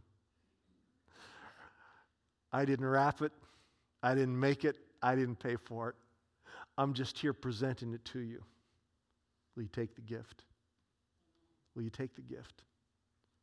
I 2.54 2.66
didn't 2.66 2.86
wrap 2.86 3.22
it, 3.22 3.32
I 4.04 4.16
didn't 4.16 4.40
make 4.40 4.66
it, 4.66 4.78
I 5.02 5.16
didn't 5.16 5.38
pay 5.38 5.56
for 5.56 5.90
it. 5.90 5.96
I'm 6.78 6.94
just 6.94 7.18
here 7.18 7.34
presenting 7.34 7.94
it 7.94 8.04
to 8.06 8.20
you. 8.20 8.44
Will 9.56 9.64
you 9.64 9.70
take 9.70 9.96
the 9.96 10.02
gift? 10.02 10.44
Will 11.76 11.84
you 11.84 11.90
take 11.90 12.16
the 12.16 12.22
gift? 12.22 12.64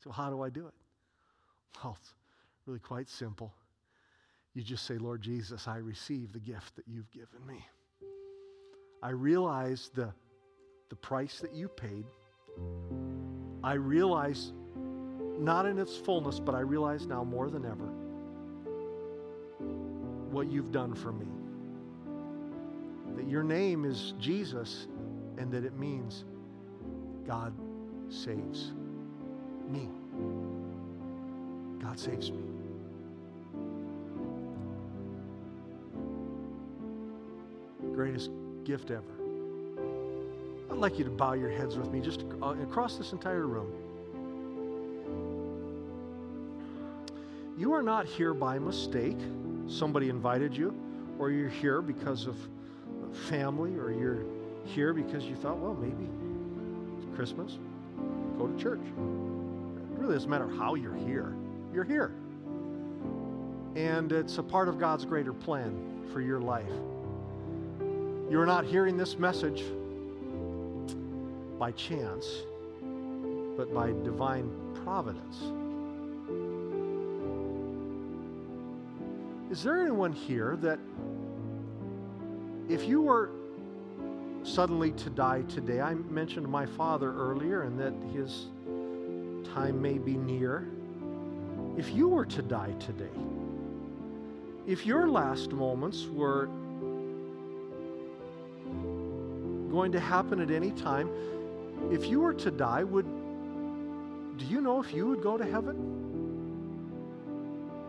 So, 0.03 0.11
how 0.11 0.31
do 0.31 0.43
I 0.43 0.51
do 0.51 0.67
it? 0.67 0.75
Well, 1.83 1.97
it's 2.01 2.13
really 2.67 2.79
quite 2.79 3.09
simple. 3.09 3.53
You 4.55 4.63
just 4.63 4.87
say, 4.87 4.99
Lord 4.99 5.23
Jesus, 5.23 5.69
I 5.69 5.77
receive 5.77 6.33
the 6.33 6.41
gift 6.41 6.75
that 6.77 6.89
you've 6.89 7.11
given 7.13 7.47
me. 7.47 7.65
I 9.03 9.11
realize 9.11 9.91
the, 9.95 10.13
the 10.89 10.97
price 10.97 11.39
that 11.41 11.55
you 11.55 11.69
paid. 11.69 12.05
I 13.63 13.75
realize, 13.75 14.53
not 15.39 15.67
in 15.67 15.79
its 15.79 15.97
fullness, 15.97 16.41
but 16.41 16.55
I 16.55 16.61
realize 16.61 17.07
now 17.07 17.23
more 17.23 17.51
than 17.51 17.65
ever 17.65 18.08
what 20.31 20.51
you've 20.51 20.73
done 20.73 20.95
for 20.95 21.13
me. 21.13 21.27
That 23.17 23.29
your 23.29 23.43
name 23.43 23.85
is 23.85 24.15
Jesus 24.19 24.87
and 25.39 25.51
that 25.53 25.65
it 25.65 25.79
means 25.79 26.25
God 27.27 27.53
saves 28.09 28.73
me. 29.71 29.89
God 31.81 31.99
saves 31.99 32.31
me. 32.31 32.43
Greatest 37.93 38.31
gift 38.65 38.91
ever. 38.91 39.03
I'd 40.71 40.79
like 40.79 40.99
you 40.99 41.05
to 41.05 41.11
bow 41.11 41.33
your 41.33 41.51
heads 41.51 41.77
with 41.77 41.91
me 41.91 42.01
just 42.01 42.25
uh, 42.43 42.55
across 42.63 42.97
this 42.97 43.13
entire 43.13 43.47
room. 43.47 43.73
You 47.57 47.73
are 47.73 47.83
not 47.83 48.07
here 48.07 48.35
by 48.35 48.59
mistake. 48.59 49.19
Somebody 49.69 50.09
invited 50.09 50.57
you, 50.57 50.75
or 51.19 51.31
you're 51.31 51.49
here 51.49 51.83
because 51.83 52.27
of 52.27 52.37
family, 53.29 53.75
or 53.77 53.91
you're 53.93 54.25
here 54.65 54.93
because 54.93 55.25
you 55.25 55.37
thought, 55.37 55.59
well, 55.59 55.75
maybe 55.75 56.09
it's 56.97 57.15
Christmas. 57.15 57.59
Go 58.39 58.47
to 58.47 58.59
church. 58.59 58.81
It 58.81 59.99
really 59.99 60.15
doesn't 60.15 60.31
matter 60.31 60.49
how 60.49 60.75
you're 60.75 60.95
here, 60.95 61.35
you're 61.73 61.85
here. 61.85 62.13
And 63.77 64.11
it's 64.11 64.39
a 64.39 64.43
part 64.43 64.69
of 64.69 64.79
God's 64.79 65.05
greater 65.05 65.33
plan 65.33 66.07
for 66.13 66.21
your 66.21 66.41
life. 66.41 66.73
You're 68.31 68.47
not 68.47 68.65
hearing 68.65 68.97
this 68.97 69.19
message 69.19 69.65
by 71.59 71.73
chance, 71.73 72.27
but 73.57 73.73
by 73.75 73.89
divine 74.05 74.51
providence. 74.85 75.43
Is 79.51 79.63
there 79.63 79.81
anyone 79.81 80.13
here 80.13 80.57
that 80.57 80.79
if 82.69 82.85
you 82.85 83.03
were 83.03 83.31
suddenly 84.49 84.93
to 84.93 85.11
die 85.11 85.43
today. 85.43 85.81
I 85.81 85.95
mentioned 85.95 86.49
my 86.49 86.67
father 86.67 87.13
earlier 87.15 87.63
and 87.63 87.79
that 87.79 87.93
his 88.13 88.47
time 89.55 89.81
may 89.81 89.99
be 89.99 90.17
near. 90.17 90.69
If 91.77 91.91
you 91.95 92.09
were 92.09 92.25
to 92.27 92.43
die 92.43 92.73
today, 92.81 93.11
if 94.67 94.85
your 94.85 95.09
last 95.09 95.53
moments 95.53 96.07
were 96.07 96.47
going 99.71 99.93
to 99.93 100.01
happen 100.01 100.41
at 100.41 100.51
any 100.51 100.73
time, 100.73 101.11
if 101.91 102.07
you 102.07 102.21
were 102.21 102.35
to 102.35 102.51
die, 102.51 102.85
would 102.85 103.07
do 104.39 104.45
you 104.45 104.61
know 104.61 104.81
if 104.81 104.93
you 104.93 105.07
would 105.07 105.23
go 105.23 105.37
to 105.37 105.45
heaven? 105.45 106.08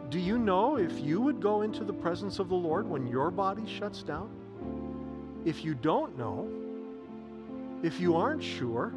Do 0.09 0.17
you 0.17 0.39
know 0.39 0.77
if 0.77 0.99
you 0.99 1.21
would 1.21 1.39
go 1.39 1.61
into 1.61 1.83
the 1.83 1.93
presence 1.93 2.39
of 2.39 2.49
the 2.49 2.55
Lord 2.55 2.89
when 2.89 3.05
your 3.07 3.29
body 3.29 3.63
shuts 3.67 4.01
down? 4.01 4.29
If 5.45 5.63
you 5.63 5.75
don't 5.75 6.17
know, 6.17 6.49
if 7.83 7.99
you 7.99 8.15
aren't 8.15 8.43
sure, 8.43 8.91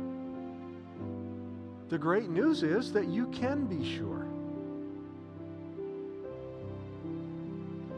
the 1.90 1.98
great 1.98 2.31
news 2.31 2.62
is 2.62 2.92
that 2.94 3.09
you 3.09 3.27
can 3.27 3.66
be 3.66 3.85
sure. 3.96 4.27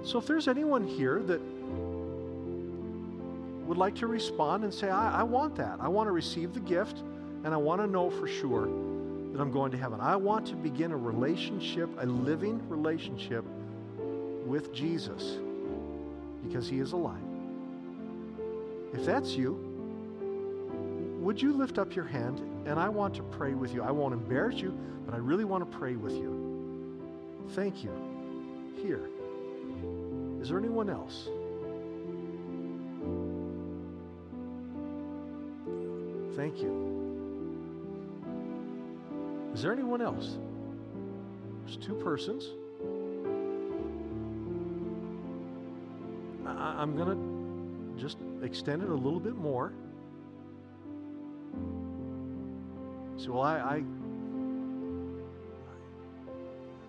So 0.02 0.18
if 0.18 0.26
there's 0.26 0.48
anyone 0.48 0.84
here 0.84 1.22
that 1.22 1.40
would 3.64 3.78
like 3.78 3.94
to 3.96 4.08
respond 4.08 4.64
and 4.64 4.74
say, 4.74 4.90
I, 4.90 5.20
I, 5.20 5.22
want 5.22 5.54
that. 5.56 5.78
I 5.80 5.88
want 5.88 6.08
to 6.08 6.12
receive 6.12 6.52
the 6.52 6.60
gift 6.60 6.98
and 7.44 7.54
I 7.54 7.56
want 7.56 7.80
to 7.80 7.86
know 7.86 8.10
for 8.10 8.26
sure 8.26 8.68
that 9.34 9.40
I'm 9.40 9.50
going 9.50 9.72
to 9.72 9.76
heaven. 9.76 10.00
I 10.00 10.14
want 10.14 10.46
to 10.46 10.54
begin 10.54 10.92
a 10.92 10.96
relationship, 10.96 11.90
a 11.98 12.06
living 12.06 12.62
relationship 12.68 13.44
with 14.46 14.72
Jesus 14.72 15.38
because 16.46 16.68
he 16.68 16.78
is 16.78 16.92
alive. 16.92 17.18
If 18.92 19.04
that's 19.04 19.32
you, 19.32 19.58
would 21.20 21.42
you 21.42 21.52
lift 21.52 21.78
up 21.78 21.96
your 21.96 22.04
hand 22.04 22.38
and 22.64 22.78
I 22.78 22.88
want 22.88 23.14
to 23.14 23.24
pray 23.24 23.54
with 23.54 23.74
you? 23.74 23.82
I 23.82 23.90
won't 23.90 24.14
embarrass 24.14 24.60
you, 24.60 24.78
but 25.04 25.14
I 25.14 25.18
really 25.18 25.44
want 25.44 25.68
to 25.68 25.78
pray 25.78 25.96
with 25.96 26.12
you. 26.12 27.02
Thank 27.56 27.82
you. 27.82 27.90
Here. 28.82 29.00
Is 30.40 30.48
there 30.48 30.58
anyone 30.58 30.88
else? 30.88 31.28
Thank 36.36 36.60
you. 36.60 36.93
Is 39.54 39.62
there 39.62 39.72
anyone 39.72 40.02
else? 40.02 40.36
There's 41.64 41.76
two 41.76 41.94
persons. 41.94 42.48
I, 46.44 46.82
am 46.82 46.96
going 46.96 47.08
to 47.08 48.00
just 48.02 48.18
extend 48.42 48.82
it 48.82 48.88
a 48.88 48.94
little 48.94 49.20
bit 49.20 49.36
more. 49.36 49.72
So, 53.16 53.34
well, 53.34 53.42
I, 53.42 53.54
I, 53.58 53.82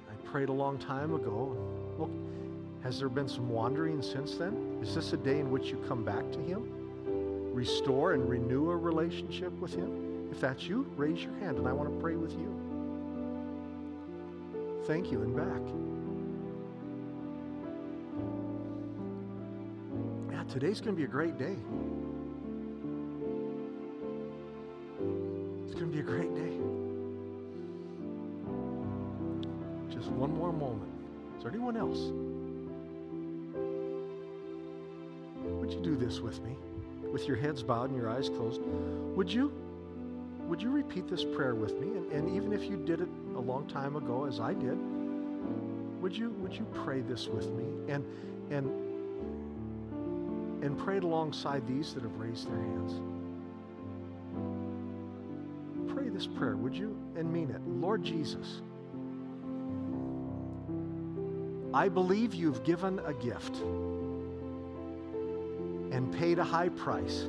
I 0.10 0.16
prayed 0.26 0.50
a 0.50 0.54
long 0.54 0.80
time 0.80 1.14
ago. 1.14 1.56
Look, 2.00 2.10
has 2.84 2.98
there 2.98 3.10
been 3.10 3.30
some 3.30 3.48
wandering 3.48 4.02
since 4.02 4.36
then? 4.36 4.80
Is 4.82 4.96
this 4.96 5.14
a 5.14 5.18
day 5.18 5.40
in 5.40 5.52
which 5.52 5.68
you 5.68 5.78
come 5.88 6.04
back 6.04 6.30
to 6.32 6.40
Him? 6.40 7.54
Restore 7.54 8.14
and 8.14 8.28
renew 8.28 8.72
a 8.72 8.76
relationship 8.76 9.54
with 9.60 9.76
Him? 9.76 10.15
If 10.32 10.40
that's 10.42 10.64
you, 10.64 10.86
raise 10.98 11.24
your 11.24 11.34
hand 11.36 11.58
and 11.58 11.68
I 11.68 11.74
want 11.74 11.94
to 11.94 12.00
pray 12.02 12.16
with 12.16 12.34
you. 12.34 12.66
Thank 14.86 15.12
you, 15.12 15.22
and 15.22 15.36
back. 15.36 15.62
Yeah, 20.32 20.44
today's 20.52 20.80
going 20.80 20.96
to 20.96 20.98
be 20.98 21.06
a 21.06 21.08
great 21.08 21.40
day. 21.40 21.56
It's 25.66 25.74
going 25.74 25.88
to 25.88 25.94
be 25.94 26.00
a 26.00 26.04
great 26.04 26.36
day. 26.36 26.52
Just 29.90 30.12
one 30.12 30.36
more 30.36 30.54
moment. 30.54 30.92
Is 31.38 31.44
there 31.44 31.52
anyone 31.52 31.78
else? 31.78 32.12
Would 35.44 35.72
you 35.72 35.80
do 35.82 35.96
this 35.96 36.20
with 36.20 36.44
me? 36.44 36.56
With 37.12 37.28
your 37.28 37.38
heads 37.38 37.64
bowed 37.64 37.90
and 37.90 37.98
your 37.98 38.10
eyes 38.10 38.30
closed. 38.30 38.62
Would 39.16 39.34
you? 39.34 39.52
Would 40.56 40.64
you 40.64 40.72
repeat 40.72 41.10
this 41.10 41.26
prayer 41.26 41.54
with 41.54 41.82
me? 41.82 41.88
And, 41.88 42.10
and 42.14 42.30
even 42.34 42.54
if 42.54 42.64
you 42.64 42.78
did 42.78 43.02
it 43.02 43.10
a 43.36 43.40
long 43.42 43.68
time 43.68 43.98
ago, 43.98 44.24
as 44.24 44.40
I 44.40 44.54
did, 44.54 44.78
would 46.02 46.16
you 46.16 46.30
would 46.40 46.54
you 46.54 46.66
pray 46.74 47.02
this 47.02 47.28
with 47.28 47.52
me? 47.52 47.66
And 47.92 48.06
and 48.50 48.70
and 50.64 50.78
pray 50.78 50.96
it 50.96 51.04
alongside 51.04 51.68
these 51.68 51.94
that 51.94 52.04
have 52.04 52.16
raised 52.16 52.50
their 52.50 52.56
hands. 52.56 53.02
Pray 55.94 56.08
this 56.08 56.26
prayer, 56.26 56.56
would 56.56 56.74
you? 56.74 56.98
And 57.18 57.34
mean 57.34 57.50
it. 57.50 57.60
Lord 57.68 58.02
Jesus, 58.02 58.62
I 61.74 61.90
believe 61.90 62.34
you've 62.34 62.64
given 62.64 63.00
a 63.00 63.14
gift 63.14 63.58
and 65.92 66.14
paid 66.14 66.40
a 66.40 66.46
high 66.46 66.70
price 66.70 67.28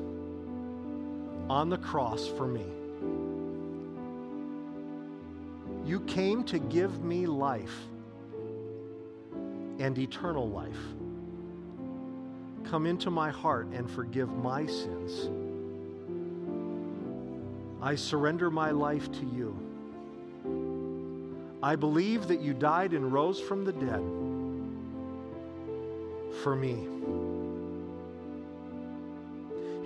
on 1.51 1.71
the 1.71 1.79
cross 1.79 2.29
for 2.29 2.47
me. 2.47 2.65
You 5.87 6.01
came 6.01 6.43
to 6.45 6.59
give 6.59 7.05
me 7.05 7.27
life 7.27 7.87
and 9.79 9.97
eternal 9.97 10.49
life. 10.49 10.77
Come 12.65 12.87
into 12.87 13.09
my 13.09 13.31
heart 13.31 13.69
and 13.69 13.89
forgive 13.89 14.29
my 14.37 14.67
sins. 14.67 15.31
I 17.81 17.95
surrender 17.95 18.51
my 18.51 18.73
life 18.73 19.13
to 19.13 19.25
you. 19.27 19.57
I 21.63 21.77
believe 21.77 22.27
that 22.27 22.41
you 22.41 22.53
died 22.53 22.93
and 22.93 23.13
rose 23.13 23.39
from 23.39 23.65
the 23.65 23.73
dead 23.73 24.03
for 26.43 26.57
me. 26.57 26.89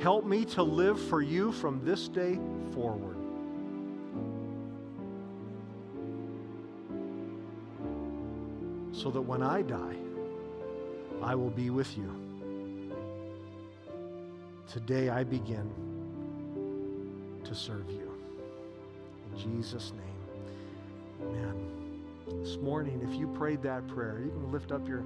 Help 0.03 0.25
me 0.25 0.47
to 0.47 0.63
live 0.63 0.99
for 0.99 1.21
you 1.21 1.53
from 1.53 1.85
this 1.85 2.09
day 2.09 2.39
forward. 2.73 3.20
So 9.01 9.11
that 9.13 9.23
when 9.23 9.43
I 9.43 9.63
die, 9.63 9.97
I 11.23 11.35
will 11.35 11.49
be 11.49 11.71
with 11.71 11.97
you. 11.97 12.15
Today 14.71 15.09
I 15.09 15.25
begin 15.25 15.71
to 17.43 17.55
serve 17.55 17.89
you. 17.89 18.13
In 19.33 19.39
Jesus' 19.39 19.95
name, 19.95 21.23
amen. 21.23 22.43
This 22.43 22.59
morning, 22.59 23.01
if 23.11 23.19
you 23.19 23.27
prayed 23.29 23.63
that 23.63 23.89
prayer, 23.89 24.21
you 24.23 24.33
can 24.33 24.53
lift 24.53 24.71
up 24.71 24.87
your 24.87 25.03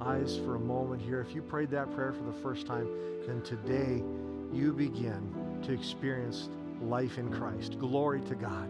eyes 0.00 0.36
for 0.44 0.54
a 0.54 0.60
moment 0.60 1.02
here. 1.02 1.20
If 1.20 1.34
you 1.34 1.42
prayed 1.42 1.70
that 1.70 1.92
prayer 1.96 2.12
for 2.12 2.22
the 2.22 2.38
first 2.44 2.64
time, 2.64 2.86
then 3.26 3.42
today 3.42 4.04
you 4.52 4.72
begin 4.72 5.60
to 5.64 5.72
experience 5.72 6.48
life 6.80 7.18
in 7.18 7.28
Christ. 7.28 7.76
Glory 7.80 8.20
to 8.20 8.36
God. 8.36 8.68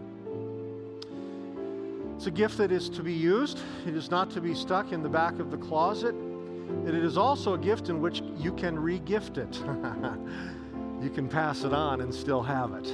It's 2.15 2.27
a 2.27 2.31
gift 2.31 2.57
that 2.57 2.71
is 2.71 2.89
to 2.89 3.03
be 3.03 3.13
used. 3.13 3.59
It 3.85 3.95
is 3.95 4.09
not 4.11 4.29
to 4.31 4.41
be 4.41 4.53
stuck 4.53 4.91
in 4.91 5.03
the 5.03 5.09
back 5.09 5.39
of 5.39 5.51
the 5.51 5.57
closet. 5.57 6.13
And 6.13 6.89
it 6.89 7.03
is 7.03 7.17
also 7.17 7.53
a 7.53 7.57
gift 7.57 7.89
in 7.89 8.01
which 8.01 8.21
you 8.37 8.53
can 8.53 8.79
re-gift 8.79 9.37
it. 9.37 9.55
you 11.01 11.09
can 11.09 11.27
pass 11.27 11.63
it 11.63 11.73
on 11.73 12.01
and 12.01 12.13
still 12.13 12.41
have 12.41 12.73
it. 12.73 12.93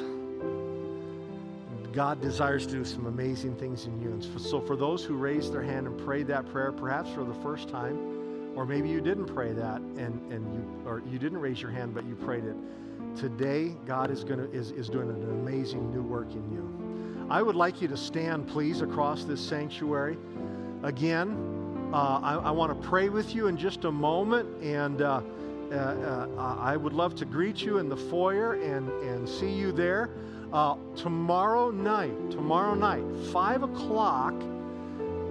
God 1.93 2.21
desires 2.21 2.65
to 2.67 2.73
do 2.73 2.85
some 2.85 3.07
amazing 3.07 3.55
things 3.55 3.85
in 3.85 3.99
you. 3.99 4.09
And 4.09 4.23
so, 4.39 4.61
for 4.61 4.75
those 4.75 5.03
who 5.03 5.15
raised 5.15 5.53
their 5.53 5.63
hand 5.63 5.87
and 5.87 5.97
prayed 5.99 6.27
that 6.27 6.49
prayer, 6.51 6.71
perhaps 6.71 7.09
for 7.09 7.23
the 7.23 7.33
first 7.35 7.67
time, 7.67 8.53
or 8.55 8.65
maybe 8.65 8.89
you 8.89 9.01
didn't 9.01 9.25
pray 9.25 9.53
that 9.53 9.81
and, 9.81 10.31
and 10.31 10.53
you 10.53 10.87
or 10.87 11.01
you 11.09 11.17
didn't 11.17 11.39
raise 11.39 11.61
your 11.61 11.71
hand, 11.71 11.93
but 11.93 12.05
you 12.05 12.15
prayed 12.15 12.43
it. 12.43 12.55
Today, 13.15 13.75
God 13.85 14.11
is 14.11 14.23
gonna 14.23 14.45
is, 14.45 14.71
is 14.71 14.87
doing 14.87 15.09
an 15.09 15.23
amazing 15.23 15.91
new 15.91 16.03
work 16.03 16.31
in 16.31 16.51
you. 16.51 16.88
I 17.29 17.43
would 17.43 17.55
like 17.55 17.79
you 17.79 17.87
to 17.89 17.97
stand, 17.97 18.47
please, 18.47 18.81
across 18.81 19.23
this 19.23 19.39
sanctuary. 19.39 20.17
Again, 20.81 21.89
uh, 21.93 22.19
I, 22.23 22.35
I 22.35 22.51
want 22.51 22.81
to 22.81 22.87
pray 22.87 23.09
with 23.09 23.35
you 23.35 23.47
in 23.47 23.55
just 23.55 23.85
a 23.85 23.91
moment, 23.91 24.49
and 24.63 25.03
uh, 25.03 25.21
uh, 25.71 25.75
uh, 25.75 26.55
I 26.59 26.75
would 26.75 26.93
love 26.93 27.13
to 27.15 27.25
greet 27.25 27.61
you 27.61 27.77
in 27.77 27.87
the 27.87 27.95
foyer 27.95 28.53
and, 28.53 28.89
and 29.03 29.29
see 29.29 29.51
you 29.51 29.71
there. 29.71 30.09
Uh, 30.51 30.75
tomorrow 30.95 31.69
night, 31.69 32.31
tomorrow 32.31 32.73
night, 32.73 33.03
5 33.31 33.61
o'clock, 33.61 34.33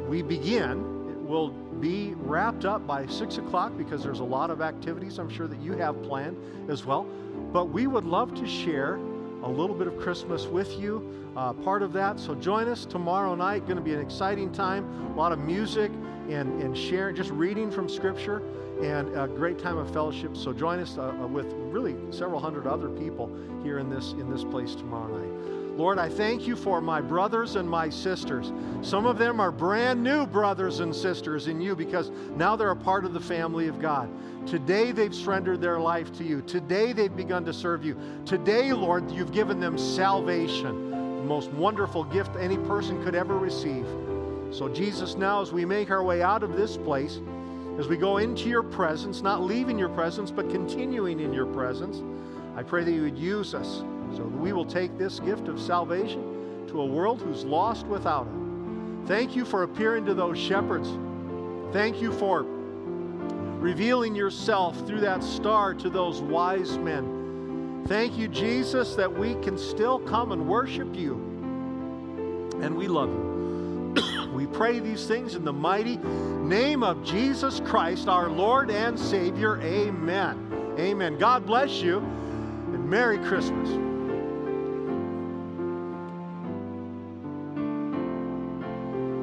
we 0.08 0.22
begin. 0.22 0.78
It 1.10 1.18
will 1.18 1.50
be 1.80 2.14
wrapped 2.14 2.64
up 2.64 2.86
by 2.86 3.06
6 3.06 3.38
o'clock 3.38 3.76
because 3.76 4.04
there's 4.04 4.20
a 4.20 4.24
lot 4.24 4.50
of 4.50 4.60
activities 4.60 5.18
I'm 5.18 5.28
sure 5.28 5.48
that 5.48 5.60
you 5.60 5.72
have 5.72 6.00
planned 6.04 6.36
as 6.70 6.84
well. 6.84 7.08
But 7.52 7.70
we 7.70 7.88
would 7.88 8.04
love 8.04 8.34
to 8.36 8.46
share 8.46 9.00
a 9.42 9.48
little 9.48 9.74
bit 9.74 9.86
of 9.86 9.98
Christmas 9.98 10.46
with 10.46 10.78
you, 10.78 11.32
uh, 11.36 11.52
part 11.52 11.82
of 11.82 11.92
that. 11.92 12.18
So 12.18 12.34
join 12.34 12.68
us 12.68 12.84
tomorrow 12.84 13.34
night. 13.34 13.66
Going 13.66 13.76
to 13.76 13.82
be 13.82 13.94
an 13.94 14.00
exciting 14.00 14.52
time, 14.52 15.12
a 15.12 15.16
lot 15.16 15.32
of 15.32 15.38
music 15.38 15.92
and, 16.28 16.60
and 16.62 16.76
sharing, 16.76 17.16
just 17.16 17.30
reading 17.30 17.70
from 17.70 17.88
Scripture, 17.88 18.42
and 18.82 19.08
a 19.16 19.26
great 19.26 19.58
time 19.58 19.76
of 19.76 19.92
fellowship. 19.92 20.36
So 20.36 20.52
join 20.52 20.78
us 20.78 20.98
uh, 20.98 21.12
with 21.30 21.46
really 21.54 21.96
several 22.10 22.40
hundred 22.40 22.66
other 22.66 22.88
people 22.88 23.30
here 23.62 23.78
in 23.78 23.90
this 23.90 24.12
in 24.12 24.30
this 24.30 24.44
place 24.44 24.74
tomorrow 24.74 25.18
night. 25.18 25.57
Lord, 25.78 26.00
I 26.00 26.08
thank 26.08 26.44
you 26.44 26.56
for 26.56 26.80
my 26.80 27.00
brothers 27.00 27.54
and 27.54 27.70
my 27.70 27.88
sisters. 27.88 28.52
Some 28.82 29.06
of 29.06 29.16
them 29.16 29.38
are 29.38 29.52
brand 29.52 30.02
new 30.02 30.26
brothers 30.26 30.80
and 30.80 30.92
sisters 30.92 31.46
in 31.46 31.60
you 31.60 31.76
because 31.76 32.10
now 32.34 32.56
they're 32.56 32.72
a 32.72 32.76
part 32.76 33.04
of 33.04 33.12
the 33.12 33.20
family 33.20 33.68
of 33.68 33.80
God. 33.80 34.08
Today 34.44 34.90
they've 34.90 35.14
surrendered 35.14 35.60
their 35.60 35.78
life 35.78 36.12
to 36.18 36.24
you. 36.24 36.42
Today 36.42 36.92
they've 36.92 37.14
begun 37.14 37.44
to 37.44 37.52
serve 37.52 37.84
you. 37.84 37.96
Today, 38.26 38.72
Lord, 38.72 39.08
you've 39.08 39.30
given 39.30 39.60
them 39.60 39.78
salvation, 39.78 40.90
the 40.90 41.22
most 41.22 41.48
wonderful 41.52 42.02
gift 42.02 42.34
any 42.40 42.56
person 42.56 43.00
could 43.04 43.14
ever 43.14 43.38
receive. 43.38 43.86
So, 44.50 44.68
Jesus, 44.68 45.14
now 45.14 45.42
as 45.42 45.52
we 45.52 45.64
make 45.64 45.92
our 45.92 46.02
way 46.02 46.22
out 46.22 46.42
of 46.42 46.56
this 46.56 46.76
place, 46.76 47.20
as 47.78 47.86
we 47.86 47.96
go 47.96 48.16
into 48.16 48.48
your 48.48 48.64
presence, 48.64 49.22
not 49.22 49.42
leaving 49.42 49.78
your 49.78 49.90
presence, 49.90 50.32
but 50.32 50.50
continuing 50.50 51.20
in 51.20 51.32
your 51.32 51.46
presence, 51.46 52.02
I 52.56 52.64
pray 52.64 52.82
that 52.82 52.90
you 52.90 53.02
would 53.02 53.18
use 53.18 53.54
us 53.54 53.84
so 54.16 54.24
we 54.24 54.52
will 54.52 54.64
take 54.64 54.96
this 54.98 55.20
gift 55.20 55.48
of 55.48 55.60
salvation 55.60 56.66
to 56.68 56.80
a 56.80 56.86
world 56.86 57.22
who's 57.22 57.44
lost 57.44 57.86
without 57.86 58.26
it. 58.26 59.06
Thank 59.06 59.34
you 59.34 59.44
for 59.44 59.62
appearing 59.62 60.04
to 60.06 60.14
those 60.14 60.38
shepherds. 60.38 60.88
Thank 61.72 62.00
you 62.00 62.12
for 62.12 62.44
revealing 63.58 64.14
yourself 64.14 64.86
through 64.86 65.00
that 65.00 65.22
star 65.22 65.74
to 65.74 65.90
those 65.90 66.20
wise 66.20 66.78
men. 66.78 67.84
Thank 67.86 68.18
you, 68.18 68.28
Jesus, 68.28 68.94
that 68.96 69.10
we 69.12 69.34
can 69.36 69.56
still 69.56 69.98
come 69.98 70.32
and 70.32 70.46
worship 70.46 70.94
you. 70.94 71.14
And 72.60 72.76
we 72.76 72.86
love 72.86 73.08
you. 73.08 74.30
we 74.34 74.46
pray 74.46 74.78
these 74.78 75.06
things 75.06 75.34
in 75.34 75.44
the 75.44 75.52
mighty 75.52 75.96
name 75.96 76.82
of 76.82 77.02
Jesus 77.02 77.60
Christ, 77.60 78.08
our 78.08 78.28
Lord 78.28 78.70
and 78.70 78.98
Savior. 78.98 79.60
Amen. 79.62 80.74
Amen. 80.78 81.18
God 81.18 81.46
bless 81.46 81.80
you 81.80 81.98
and 81.98 82.88
Merry 82.88 83.18
Christmas. 83.18 83.87